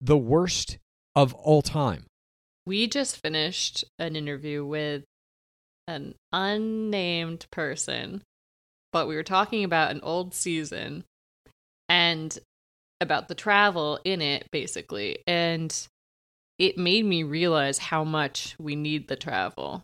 the 0.00 0.16
worst 0.16 0.78
of 1.14 1.34
all 1.34 1.62
time. 1.62 2.06
We 2.66 2.86
just 2.86 3.20
finished 3.20 3.84
an 3.98 4.16
interview 4.16 4.64
with 4.64 5.04
an 5.86 6.14
unnamed 6.32 7.46
person, 7.50 8.22
but 8.92 9.08
we 9.08 9.16
were 9.16 9.22
talking 9.22 9.64
about 9.64 9.90
an 9.90 10.00
old 10.02 10.34
season 10.34 11.04
and 11.88 12.38
about 13.00 13.28
the 13.28 13.34
travel 13.34 13.98
in 14.04 14.22
it, 14.22 14.48
basically. 14.50 15.18
And 15.26 15.76
it 16.58 16.78
made 16.78 17.04
me 17.04 17.22
realize 17.22 17.78
how 17.78 18.04
much 18.04 18.54
we 18.58 18.76
need 18.76 19.08
the 19.08 19.16
travel. 19.16 19.82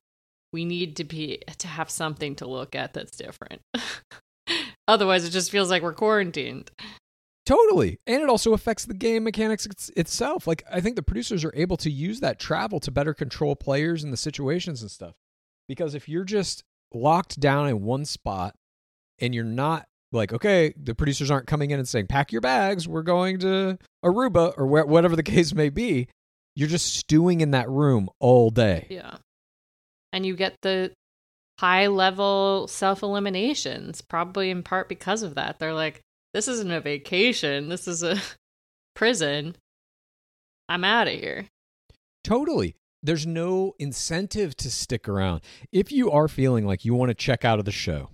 We 0.52 0.64
need 0.64 0.96
to 0.96 1.04
be 1.04 1.42
to 1.58 1.68
have 1.68 1.90
something 1.90 2.34
to 2.36 2.48
look 2.48 2.74
at 2.74 2.92
that's 2.92 3.16
different. 3.16 3.60
Otherwise, 4.88 5.24
it 5.24 5.30
just 5.30 5.50
feels 5.50 5.70
like 5.70 5.82
we're 5.82 5.92
quarantined. 5.92 6.70
Totally. 7.46 7.98
And 8.06 8.22
it 8.22 8.28
also 8.28 8.52
affects 8.52 8.84
the 8.84 8.94
game 8.94 9.24
mechanics 9.24 9.66
itself. 9.96 10.46
Like, 10.46 10.62
I 10.70 10.80
think 10.80 10.96
the 10.96 11.02
producers 11.02 11.44
are 11.44 11.52
able 11.54 11.76
to 11.78 11.90
use 11.90 12.20
that 12.20 12.38
travel 12.38 12.80
to 12.80 12.90
better 12.90 13.14
control 13.14 13.56
players 13.56 14.04
and 14.04 14.12
the 14.12 14.16
situations 14.16 14.82
and 14.82 14.90
stuff. 14.90 15.14
Because 15.70 15.94
if 15.94 16.09
you're 16.09 16.24
just 16.24 16.64
locked 16.92 17.38
down 17.38 17.68
in 17.68 17.85
one 17.85 18.04
spot 18.04 18.56
and 19.20 19.33
you're 19.33 19.44
not 19.44 19.87
like, 20.11 20.33
okay, 20.33 20.74
the 20.76 20.96
producers 20.96 21.30
aren't 21.30 21.46
coming 21.46 21.70
in 21.70 21.78
and 21.78 21.88
saying, 21.88 22.09
pack 22.09 22.33
your 22.33 22.40
bags, 22.40 22.88
we're 22.88 23.02
going 23.02 23.38
to 23.38 23.78
Aruba 24.04 24.52
or 24.56 24.66
where, 24.66 24.85
whatever 24.85 25.14
the 25.14 25.22
case 25.37 25.54
may 25.54 25.68
be, 25.68 26.09
you're 26.56 26.66
just 26.66 26.92
stewing 26.92 27.40
in 27.40 27.52
that 27.52 27.70
room 27.70 28.09
all 28.18 28.50
day. 28.50 28.88
Yeah. 28.90 29.18
And 30.12 30.26
you 30.26 30.35
get 30.35 30.56
the 30.62 30.90
high 31.61 31.87
level 31.87 32.66
self 32.66 33.04
eliminations, 33.04 34.02
probably 34.02 34.50
in 34.50 34.64
part 34.64 34.88
because 34.88 35.22
of 35.22 35.37
that. 35.37 35.61
They're 35.61 35.72
like, 35.72 36.00
this 36.35 36.48
isn't 36.48 36.72
a 36.72 36.80
vacation, 36.80 37.68
this 37.68 37.87
is 37.87 38.02
a 38.02 38.20
prison. 38.96 39.54
I'm 40.68 40.83
out 40.83 41.06
of 41.06 41.14
here. 41.14 41.46
Totally. 42.24 42.74
There's 43.02 43.26
no 43.26 43.74
incentive 43.78 44.56
to 44.56 44.70
stick 44.70 45.08
around. 45.08 45.40
If 45.72 45.90
you 45.90 46.10
are 46.10 46.28
feeling 46.28 46.66
like 46.66 46.84
you 46.84 46.94
want 46.94 47.10
to 47.10 47.14
check 47.14 47.44
out 47.44 47.58
of 47.58 47.64
the 47.64 47.72
show 47.72 48.10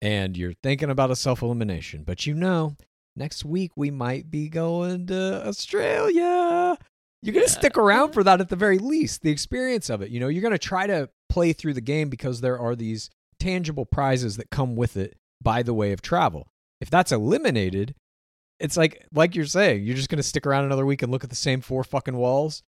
and 0.00 0.36
you're 0.36 0.54
thinking 0.62 0.90
about 0.90 1.10
a 1.10 1.16
self 1.16 1.42
elimination, 1.42 2.04
but 2.04 2.26
you 2.26 2.34
know, 2.34 2.76
next 3.16 3.44
week 3.44 3.72
we 3.76 3.90
might 3.90 4.30
be 4.30 4.48
going 4.48 5.06
to 5.08 5.46
Australia. 5.46 6.78
You're 7.22 7.34
going 7.34 7.46
to 7.46 7.52
stick 7.52 7.76
around 7.76 8.12
for 8.12 8.24
that 8.24 8.40
at 8.40 8.48
the 8.48 8.56
very 8.56 8.78
least, 8.78 9.22
the 9.22 9.30
experience 9.30 9.90
of 9.90 10.00
it. 10.00 10.10
You 10.10 10.20
know, 10.20 10.28
you're 10.28 10.42
going 10.42 10.52
to 10.52 10.58
try 10.58 10.86
to 10.86 11.10
play 11.28 11.52
through 11.52 11.74
the 11.74 11.82
game 11.82 12.08
because 12.08 12.40
there 12.40 12.58
are 12.58 12.74
these 12.74 13.10
tangible 13.38 13.84
prizes 13.84 14.36
that 14.36 14.50
come 14.50 14.74
with 14.76 14.96
it 14.96 15.16
by 15.42 15.62
the 15.62 15.74
way 15.74 15.92
of 15.92 16.00
travel. 16.00 16.48
If 16.80 16.88
that's 16.88 17.12
eliminated, 17.12 17.94
it's 18.58 18.76
like 18.76 19.06
like 19.12 19.34
you're 19.34 19.46
saying, 19.46 19.84
you're 19.84 19.96
just 19.96 20.08
going 20.08 20.18
to 20.18 20.22
stick 20.22 20.46
around 20.46 20.64
another 20.64 20.86
week 20.86 21.02
and 21.02 21.10
look 21.10 21.24
at 21.24 21.30
the 21.30 21.36
same 21.36 21.60
four 21.60 21.82
fucking 21.82 22.16
walls 22.16 22.62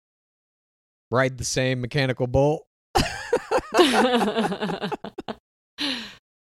ride 1.10 1.38
the 1.38 1.44
same 1.44 1.80
mechanical 1.80 2.26
bull. 2.26 2.66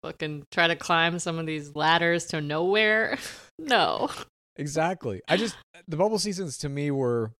Fucking 0.02 0.46
try 0.50 0.68
to 0.68 0.76
climb 0.76 1.18
some 1.18 1.38
of 1.38 1.46
these 1.46 1.74
ladders 1.74 2.26
to 2.26 2.40
nowhere. 2.40 3.18
no. 3.59 4.11
Exactly. 4.57 5.20
I 5.29 5.37
just 5.37 5.57
the 5.88 5.96
bubble 5.96 6.18
seasons 6.18 6.59
to 6.59 6.68
me 6.68 6.90
were 6.90 7.33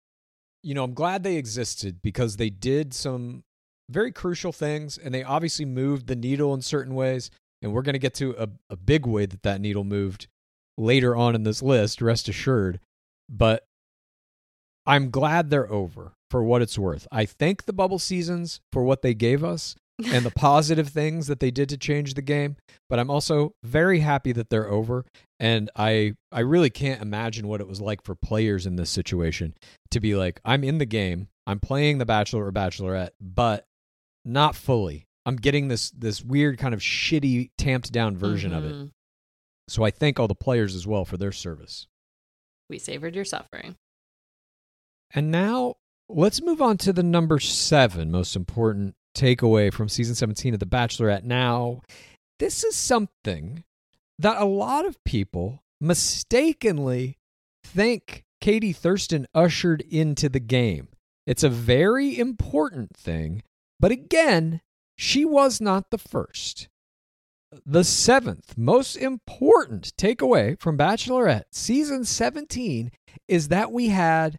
you 0.62 0.74
know, 0.74 0.82
I'm 0.84 0.94
glad 0.94 1.22
they 1.22 1.36
existed 1.36 2.02
because 2.02 2.36
they 2.36 2.50
did 2.50 2.92
some 2.92 3.44
very 3.88 4.10
crucial 4.10 4.50
things 4.50 4.98
and 4.98 5.14
they 5.14 5.22
obviously 5.22 5.64
moved 5.64 6.08
the 6.08 6.16
needle 6.16 6.52
in 6.54 6.60
certain 6.60 6.96
ways 6.96 7.30
and 7.62 7.72
we're 7.72 7.82
going 7.82 7.94
to 7.94 8.00
get 8.00 8.14
to 8.14 8.34
a, 8.36 8.48
a 8.68 8.76
big 8.76 9.06
way 9.06 9.26
that 9.26 9.44
that 9.44 9.60
needle 9.60 9.84
moved 9.84 10.26
later 10.76 11.14
on 11.14 11.36
in 11.36 11.44
this 11.44 11.62
list, 11.62 12.02
rest 12.02 12.28
assured. 12.28 12.80
But 13.28 13.64
I'm 14.84 15.10
glad 15.10 15.50
they're 15.50 15.70
over 15.70 16.15
for 16.30 16.42
what 16.42 16.62
it's 16.62 16.78
worth. 16.78 17.06
I 17.12 17.24
thank 17.26 17.64
the 17.64 17.72
bubble 17.72 17.98
seasons 17.98 18.60
for 18.72 18.82
what 18.82 19.02
they 19.02 19.14
gave 19.14 19.44
us 19.44 19.76
and 20.12 20.24
the 20.24 20.30
positive 20.30 20.88
things 20.88 21.26
that 21.26 21.40
they 21.40 21.50
did 21.50 21.68
to 21.70 21.78
change 21.78 22.14
the 22.14 22.22
game, 22.22 22.56
but 22.90 22.98
I'm 22.98 23.10
also 23.10 23.54
very 23.62 24.00
happy 24.00 24.32
that 24.32 24.50
they're 24.50 24.70
over 24.70 25.04
and 25.40 25.70
I 25.76 26.14
I 26.32 26.40
really 26.40 26.70
can't 26.70 27.00
imagine 27.02 27.48
what 27.48 27.60
it 27.60 27.68
was 27.68 27.80
like 27.80 28.02
for 28.04 28.14
players 28.14 28.66
in 28.66 28.76
this 28.76 28.90
situation 28.90 29.54
to 29.90 30.00
be 30.00 30.14
like 30.14 30.40
I'm 30.44 30.64
in 30.64 30.78
the 30.78 30.86
game, 30.86 31.28
I'm 31.46 31.60
playing 31.60 31.98
the 31.98 32.06
bachelor 32.06 32.44
or 32.46 32.52
bachelorette, 32.52 33.10
but 33.20 33.66
not 34.24 34.54
fully. 34.54 35.06
I'm 35.24 35.36
getting 35.36 35.68
this 35.68 35.90
this 35.90 36.22
weird 36.22 36.58
kind 36.58 36.74
of 36.74 36.80
shitty 36.80 37.50
tamped 37.58 37.90
down 37.92 38.16
version 38.16 38.52
of 38.52 38.64
it. 38.64 38.74
Mhm. 38.74 38.90
So 39.68 39.82
I 39.82 39.90
thank 39.90 40.20
all 40.20 40.28
the 40.28 40.34
players 40.34 40.74
as 40.74 40.86
well 40.86 41.04
for 41.04 41.16
their 41.16 41.32
service. 41.32 41.86
We 42.68 42.78
savored 42.78 43.14
your 43.14 43.24
suffering. 43.24 43.76
And 45.12 45.30
now 45.30 45.76
let's 46.09 46.42
move 46.42 46.62
on 46.62 46.79
to 46.79 46.92
the 46.92 47.03
number 47.03 47.38
seven 47.38 48.11
most 48.11 48.37
important 48.37 48.95
takeaway 49.16 49.73
from 49.73 49.88
season 49.88 50.14
17 50.14 50.55
of 50.55 50.61
The 50.61 50.66
Bachelorette. 50.66 51.25
Now, 51.25 51.81
this 52.38 52.62
is 52.64 52.77
something 52.77 53.64
that 54.19 54.40
a 54.40 54.45
lot 54.45 54.85
of 54.85 55.03
people 55.05 55.62
mistakenly 55.81 57.19
think 57.64 58.25
Katie 58.40 58.73
Thurston 58.73 59.27
ushered 59.35 59.83
into 59.83 60.29
the 60.29 60.40
game. 60.40 60.88
It's 61.27 61.42
a 61.42 61.49
very 61.49 62.19
important 62.19 62.97
thing, 62.97 63.42
but 63.81 63.90
again, 63.90 64.61
she 64.97 65.25
was 65.25 65.61
not 65.61 65.90
the 65.90 65.99
first. 65.99 66.69
The 67.64 67.85
seventh 67.85 68.57
most 68.57 68.97
important 68.97 69.92
takeaway 69.97 70.61
from 70.61 70.79
Bachelorette 70.79 71.45
season 71.53 72.05
17 72.05 72.90
is 73.29 73.49
that 73.49 73.73
we 73.73 73.88
had. 73.88 74.38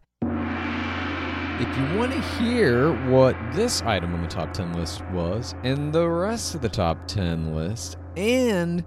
If 1.60 1.76
you 1.76 1.98
want 1.98 2.12
to 2.12 2.20
hear 2.20 2.92
what 3.10 3.36
this 3.52 3.82
item 3.82 4.14
on 4.14 4.22
the 4.22 4.28
top 4.28 4.52
10 4.52 4.74
list 4.74 5.04
was, 5.06 5.56
and 5.64 5.92
the 5.92 6.08
rest 6.08 6.54
of 6.54 6.60
the 6.60 6.68
top 6.68 7.08
10 7.08 7.52
list, 7.52 7.96
and 8.16 8.84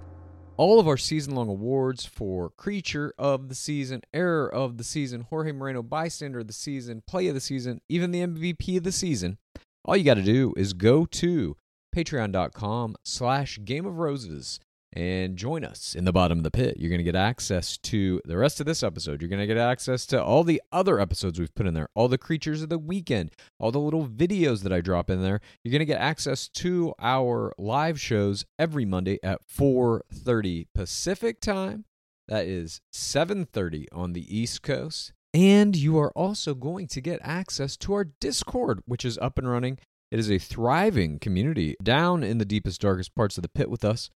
all 0.56 0.80
of 0.80 0.88
our 0.88 0.96
season 0.96 1.34
long 1.34 1.50
awards 1.50 2.06
for 2.06 2.48
Creature 2.48 3.12
of 3.18 3.50
the 3.50 3.54
Season, 3.54 4.00
Error 4.14 4.48
of 4.48 4.78
the 4.78 4.84
Season, 4.84 5.20
Jorge 5.28 5.52
Moreno 5.52 5.82
Bystander 5.82 6.38
of 6.38 6.46
the 6.46 6.54
Season, 6.54 7.02
Play 7.06 7.28
of 7.28 7.34
the 7.34 7.42
Season, 7.42 7.82
even 7.90 8.10
the 8.10 8.26
MVP 8.26 8.78
of 8.78 8.84
the 8.84 8.92
season, 8.92 9.36
all 9.84 9.94
you 9.94 10.04
got 10.04 10.14
to 10.14 10.22
do 10.22 10.54
is 10.56 10.72
go 10.72 11.04
to 11.04 11.58
patreon.com 11.94 12.96
slash 13.04 13.58
game 13.66 13.84
of 13.84 13.98
roses 13.98 14.60
and 14.92 15.36
join 15.36 15.64
us 15.64 15.94
in 15.94 16.04
the 16.04 16.12
bottom 16.12 16.38
of 16.38 16.44
the 16.44 16.50
pit. 16.50 16.76
You're 16.78 16.90
going 16.90 16.98
to 16.98 17.04
get 17.04 17.16
access 17.16 17.76
to 17.78 18.20
the 18.24 18.36
rest 18.36 18.60
of 18.60 18.66
this 18.66 18.82
episode. 18.82 19.20
You're 19.20 19.30
going 19.30 19.40
to 19.40 19.46
get 19.46 19.56
access 19.56 20.06
to 20.06 20.22
all 20.22 20.44
the 20.44 20.62
other 20.70 21.00
episodes 21.00 21.38
we've 21.38 21.54
put 21.54 21.66
in 21.66 21.74
there, 21.74 21.88
all 21.94 22.08
the 22.08 22.18
creatures 22.18 22.62
of 22.62 22.68
the 22.68 22.78
weekend, 22.78 23.32
all 23.58 23.70
the 23.70 23.80
little 23.80 24.06
videos 24.06 24.62
that 24.62 24.72
I 24.72 24.80
drop 24.80 25.10
in 25.10 25.22
there. 25.22 25.40
You're 25.62 25.72
going 25.72 25.80
to 25.80 25.86
get 25.86 26.00
access 26.00 26.48
to 26.48 26.94
our 26.98 27.52
live 27.58 28.00
shows 28.00 28.44
every 28.58 28.84
Monday 28.84 29.18
at 29.22 29.40
4:30 29.46 30.66
Pacific 30.74 31.40
time. 31.40 31.84
That 32.28 32.46
is 32.46 32.80
7:30 32.92 33.86
on 33.92 34.12
the 34.12 34.36
East 34.36 34.62
Coast. 34.62 35.12
And 35.34 35.74
you 35.74 35.98
are 35.98 36.12
also 36.12 36.54
going 36.54 36.88
to 36.88 37.00
get 37.00 37.18
access 37.22 37.76
to 37.78 37.94
our 37.94 38.04
Discord, 38.04 38.82
which 38.84 39.04
is 39.04 39.16
up 39.18 39.38
and 39.38 39.48
running. 39.48 39.78
It 40.10 40.18
is 40.18 40.30
a 40.30 40.36
thriving 40.36 41.18
community 41.18 41.74
down 41.82 42.22
in 42.22 42.36
the 42.36 42.44
deepest, 42.44 42.82
darkest 42.82 43.14
parts 43.14 43.38
of 43.38 43.42
the 43.42 43.48
pit 43.48 43.70
with 43.70 43.82
us 43.82 44.10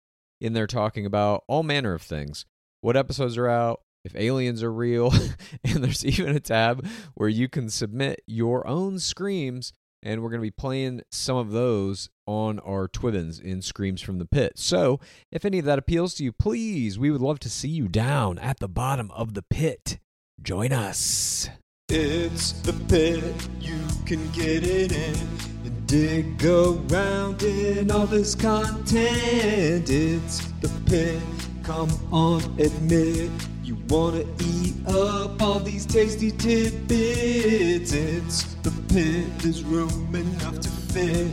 in 0.44 0.54
there 0.54 0.68
talking 0.68 1.06
about 1.06 1.44
all 1.48 1.64
manner 1.64 1.94
of 1.94 2.02
things. 2.02 2.46
What 2.82 2.98
episodes 2.98 3.38
are 3.38 3.48
out, 3.48 3.80
if 4.04 4.14
aliens 4.14 4.62
are 4.62 4.74
real, 4.74 5.14
and 5.64 5.82
there's 5.84 6.06
even 6.06 6.36
a 6.36 6.42
tab 6.42 6.86
where 7.16 7.30
you 7.30 7.48
can 7.48 7.70
submit 7.70 8.22
your 8.28 8.68
own 8.68 9.00
screams, 9.00 9.72
and 10.04 10.22
we're 10.22 10.30
going 10.30 10.42
to 10.42 10.46
be 10.46 10.52
playing 10.52 11.02
some 11.10 11.38
of 11.38 11.52
those 11.52 12.10
on 12.28 12.60
our 12.60 12.90
Twibbins 12.90 13.42
in 13.42 13.62
Screams 13.62 14.02
from 14.02 14.20
the 14.20 14.26
Pit. 14.26 14.54
So, 14.58 15.00
if 15.32 15.46
any 15.46 15.60
of 15.60 15.66
that 15.66 15.80
appeals 15.80 16.14
to 16.16 16.26
you, 16.26 16.34
please, 16.34 17.00
we 17.00 17.10
would 17.10 17.22
love 17.22 17.40
to 17.40 17.50
see 17.50 17.70
you 17.70 17.88
down 17.88 18.38
at 18.38 18.60
the 18.60 18.68
bottom 18.68 19.12
of 19.12 19.36
the 19.36 19.44
pit. 19.44 19.98
Join 20.42 20.74
us. 20.74 21.50
It's 21.96 22.54
the 22.54 22.74
pit, 22.74 23.24
you 23.62 23.78
can 24.04 24.28
get 24.32 24.64
it 24.64 24.92
in 24.92 25.16
and 25.64 25.86
dig 25.86 26.44
around 26.44 27.44
in 27.44 27.92
all 27.92 28.08
this 28.08 28.34
content. 28.34 29.92
It's 29.92 30.40
the 30.60 30.72
pit, 30.88 31.22
come 31.62 31.92
on, 32.12 32.42
admit 32.60 33.30
you 33.64 33.78
wanna 33.90 34.26
eat 34.40 34.74
up 34.88 35.40
all 35.40 35.60
these 35.60 35.86
tasty 35.86 36.32
tidbits. 36.32 37.94
It's 37.94 38.56
the 38.64 38.72
pit, 38.92 39.28
there's 39.38 39.64
room 39.64 40.16
enough 40.16 40.62
to 40.62 40.70
fit 40.70 41.30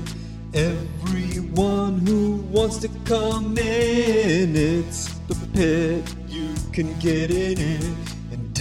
everyone 0.52 2.00
who 2.06 2.32
wants 2.52 2.76
to 2.80 2.88
come 3.06 3.56
in. 3.56 4.54
It's 4.54 5.08
the 5.20 5.36
pit, 5.54 6.14
you 6.28 6.52
can 6.70 6.98
get 6.98 7.30
it 7.30 7.58
in 7.58 8.19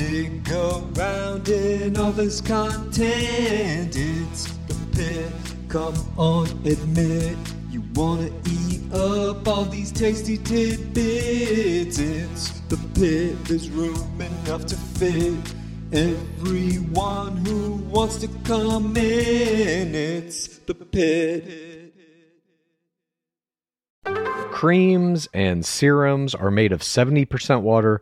and 0.09 0.43
dig 0.43 0.53
around 0.53 1.49
in 1.49 1.97
all 1.97 2.11
this 2.11 2.41
content. 2.41 3.95
It's 3.95 4.51
the 4.67 4.75
pit, 4.95 5.31
come 5.67 5.95
on, 6.17 6.47
admit 6.65 7.37
you 7.69 7.83
wanna 7.93 8.31
eat 8.45 8.91
up 8.93 9.47
all 9.47 9.65
these 9.65 9.91
tasty 9.91 10.37
tidbits. 10.37 11.99
It's 11.99 12.59
the 12.61 12.77
pit, 12.95 13.43
there's 13.45 13.69
room 13.69 14.21
enough 14.21 14.65
to 14.67 14.75
fit 14.75 15.53
everyone 15.91 17.37
who 17.45 17.73
wants 17.89 18.17
to 18.17 18.27
come 18.43 18.95
in. 18.97 19.95
It's 19.95 20.59
the 20.59 20.75
pit. 20.75 21.93
Creams 24.51 25.29
and 25.33 25.65
serums 25.65 26.35
are 26.35 26.51
made 26.51 26.73
of 26.73 26.81
70% 26.81 27.61
water, 27.61 28.01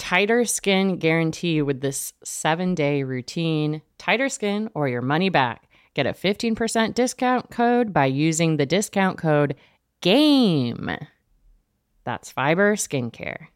tighter 0.00 0.46
skin 0.46 0.96
guarantee 0.96 1.60
with 1.60 1.82
this 1.82 2.14
seven 2.24 2.74
day 2.74 3.02
routine. 3.02 3.82
Tighter 3.98 4.30
skin 4.30 4.70
or 4.74 4.88
your 4.88 5.02
money 5.02 5.28
back. 5.28 5.68
Get 5.92 6.06
a 6.06 6.12
15% 6.12 6.94
discount 6.94 7.50
code 7.50 7.92
by 7.92 8.06
using 8.06 8.56
the 8.56 8.64
discount 8.64 9.18
code 9.18 9.56
GAME. 10.00 10.96
That's 12.04 12.32
Fiber 12.32 12.76
Skincare. 12.76 13.48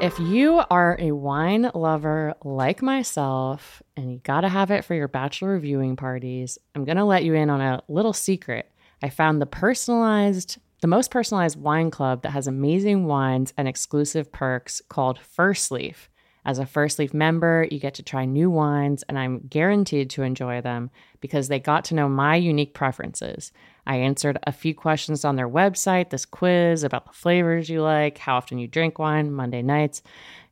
If 0.00 0.18
you 0.18 0.62
are 0.70 0.96
a 0.98 1.12
wine 1.12 1.70
lover 1.74 2.34
like 2.42 2.80
myself 2.80 3.82
and 3.98 4.10
you 4.10 4.20
gotta 4.24 4.48
have 4.48 4.70
it 4.70 4.84
for 4.86 4.94
your 4.94 5.08
bachelor 5.08 5.58
viewing 5.58 5.94
parties, 5.94 6.58
I'm 6.74 6.86
gonna 6.86 7.04
let 7.04 7.24
you 7.24 7.34
in 7.34 7.50
on 7.50 7.60
a 7.60 7.82
little 7.88 8.14
secret. 8.14 8.70
I 9.02 9.10
found 9.10 9.42
the 9.42 9.46
personalized, 9.46 10.56
the 10.84 10.88
most 10.88 11.10
personalized 11.10 11.58
wine 11.58 11.90
club 11.90 12.20
that 12.20 12.32
has 12.32 12.46
amazing 12.46 13.06
wines 13.06 13.54
and 13.56 13.66
exclusive 13.66 14.30
perks 14.30 14.82
called 14.90 15.18
First 15.18 15.72
Leaf. 15.72 16.10
As 16.44 16.58
a 16.58 16.66
First 16.66 16.98
Leaf 16.98 17.14
member, 17.14 17.66
you 17.70 17.78
get 17.78 17.94
to 17.94 18.02
try 18.02 18.26
new 18.26 18.50
wines, 18.50 19.02
and 19.04 19.18
I'm 19.18 19.46
guaranteed 19.48 20.10
to 20.10 20.22
enjoy 20.22 20.60
them 20.60 20.90
because 21.22 21.48
they 21.48 21.58
got 21.58 21.86
to 21.86 21.94
know 21.94 22.06
my 22.06 22.36
unique 22.36 22.74
preferences. 22.74 23.50
I 23.86 23.96
answered 23.96 24.38
a 24.46 24.52
few 24.52 24.74
questions 24.74 25.24
on 25.24 25.36
their 25.36 25.48
website, 25.48 26.10
this 26.10 26.26
quiz 26.26 26.84
about 26.84 27.06
the 27.06 27.14
flavors 27.14 27.70
you 27.70 27.80
like, 27.80 28.18
how 28.18 28.36
often 28.36 28.58
you 28.58 28.68
drink 28.68 28.98
wine, 28.98 29.32
Monday 29.32 29.62
nights, 29.62 30.02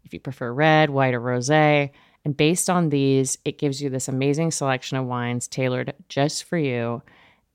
if 0.06 0.14
you 0.14 0.20
prefer 0.20 0.50
red, 0.50 0.88
white, 0.88 1.12
or 1.12 1.20
rose. 1.20 1.50
And 1.50 1.90
based 2.34 2.70
on 2.70 2.88
these, 2.88 3.36
it 3.44 3.58
gives 3.58 3.82
you 3.82 3.90
this 3.90 4.08
amazing 4.08 4.52
selection 4.52 4.96
of 4.96 5.04
wines 5.04 5.46
tailored 5.46 5.92
just 6.08 6.44
for 6.44 6.56
you. 6.56 7.02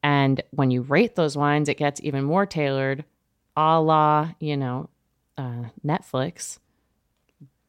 And 0.08 0.42
when 0.52 0.72
you 0.72 0.84
rate 0.84 1.18
those 1.18 1.36
wines, 1.36 1.68
it 1.68 1.76
gets 1.76 2.00
even 2.02 2.24
more 2.24 2.46
tailored, 2.46 3.04
a 3.58 3.82
la, 3.82 4.30
you 4.40 4.56
know, 4.56 4.90
uh, 5.38 5.66
Netflix 5.86 6.60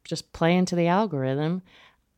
just 0.05 0.33
play 0.33 0.57
into 0.57 0.77
the 0.77 0.87
algorithm. 0.87 1.63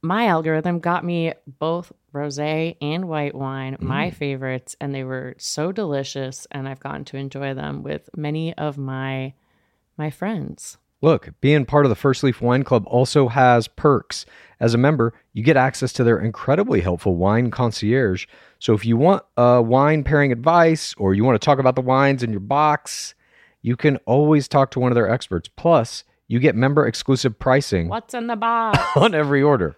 My 0.02 0.26
algorithm 0.26 0.78
got 0.78 1.06
me 1.06 1.32
both 1.46 1.90
rosé 2.12 2.76
and 2.82 3.08
white 3.08 3.34
wine, 3.34 3.78
my 3.80 4.10
favorites, 4.10 4.76
and 4.78 4.94
they 4.94 5.04
were 5.04 5.36
so 5.38 5.72
delicious 5.72 6.46
and 6.50 6.68
I've 6.68 6.80
gotten 6.80 7.06
to 7.06 7.16
enjoy 7.16 7.54
them 7.54 7.82
with 7.82 8.10
many 8.14 8.52
of 8.58 8.76
my 8.76 9.32
my 9.96 10.10
friends. 10.10 10.76
Look, 11.02 11.30
being 11.40 11.64
part 11.64 11.86
of 11.86 11.88
the 11.88 11.96
First 11.96 12.22
Leaf 12.22 12.42
Wine 12.42 12.62
Club 12.62 12.84
also 12.86 13.28
has 13.28 13.68
perks. 13.68 14.26
As 14.58 14.74
a 14.74 14.78
member, 14.78 15.14
you 15.32 15.42
get 15.42 15.56
access 15.56 15.92
to 15.94 16.04
their 16.04 16.18
incredibly 16.18 16.82
helpful 16.82 17.16
wine 17.16 17.50
concierge. 17.50 18.26
So 18.58 18.74
if 18.74 18.84
you 18.84 18.98
want 18.98 19.22
uh, 19.38 19.62
wine 19.64 20.04
pairing 20.04 20.32
advice 20.32 20.94
or 20.98 21.14
you 21.14 21.24
want 21.24 21.40
to 21.40 21.44
talk 21.44 21.58
about 21.58 21.74
the 21.74 21.80
wines 21.80 22.22
in 22.22 22.30
your 22.30 22.40
box, 22.40 23.14
you 23.62 23.76
can 23.76 23.96
always 23.98 24.46
talk 24.46 24.70
to 24.72 24.80
one 24.80 24.92
of 24.92 24.94
their 24.94 25.08
experts. 25.08 25.48
Plus, 25.56 26.04
you 26.28 26.38
get 26.38 26.54
member 26.54 26.86
exclusive 26.86 27.38
pricing 27.38 27.88
What's 27.88 28.14
in 28.14 28.26
the 28.26 28.36
box? 28.36 28.78
on 28.96 29.14
every 29.14 29.42
order. 29.42 29.76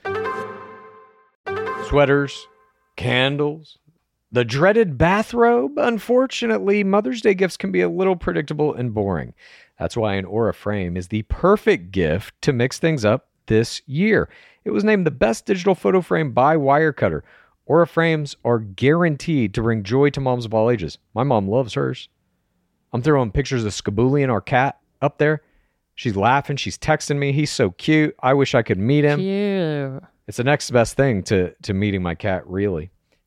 Sweaters, 1.88 2.48
candles, 2.98 3.78
the 4.32 4.46
dreaded 4.46 4.98
bathrobe. 4.98 5.78
Unfortunately, 5.78 6.84
Mother's 6.84 7.22
Day 7.22 7.34
gifts 7.34 7.58
can 7.58 7.72
be 7.72 7.82
a 7.82 7.90
little 7.90 8.16
predictable 8.16 8.74
and 8.74 8.94
boring. 8.94 9.34
That's 9.80 9.98
why 9.98 10.16
an 10.16 10.26
Aura 10.26 10.54
frame 10.54 10.98
is 10.98 11.08
the 11.08 11.24
perfect 11.24 11.92
gift 11.92 12.40
to 12.42 12.54
mix 12.54 12.80
things 12.80 13.06
up 13.06 13.28
this 13.48 13.82
year. 13.86 14.30
It 14.66 14.72
was 14.72 14.84
named 14.84 15.06
the 15.08 15.12
best 15.12 15.46
digital 15.46 15.74
photo 15.76 16.02
frame 16.02 16.32
by 16.32 16.56
Wirecutter. 16.58 17.22
Aura 17.66 17.88
frames 17.88 18.36
are 18.44 18.60
guaranteed 18.60 19.54
to 19.54 19.62
bring 19.62 19.84
joy 19.84 20.10
to 20.12 20.20
moms 20.20 20.46
of 20.46 20.54
all 20.54 20.70
ages. 20.70 20.98
My 21.14 21.24
mom 21.24 21.48
loves 21.48 21.76
hers. 21.76 22.10
I'm 22.92 23.02
throwing 23.02 23.32
pictures 23.32 23.64
of 23.64 23.74
Skaboolian, 23.74 24.30
our 24.30 24.42
cat, 24.42 24.80
up 25.02 25.18
there. 25.18 25.44
She's 25.96 26.16
laughing. 26.16 26.58
She's 26.58 26.78
texting 26.78 27.18
me. 27.18 27.32
He's 27.32 27.52
so 27.52 27.72
cute. 27.72 28.16
I 28.22 28.34
wish 28.34 28.56
I 28.56 28.64
could 28.64 28.78
meet 28.80 29.04
him. 29.04 29.20
Cute. 29.20 30.04
It's 30.28 30.38
the 30.38 30.44
next 30.44 30.72
best 30.72 30.96
thing 30.96 31.24
to 31.24 31.54
to 31.64 31.74
meeting 31.74 32.02
my 32.02 32.16
cat, 32.16 32.48
really. 32.48 32.92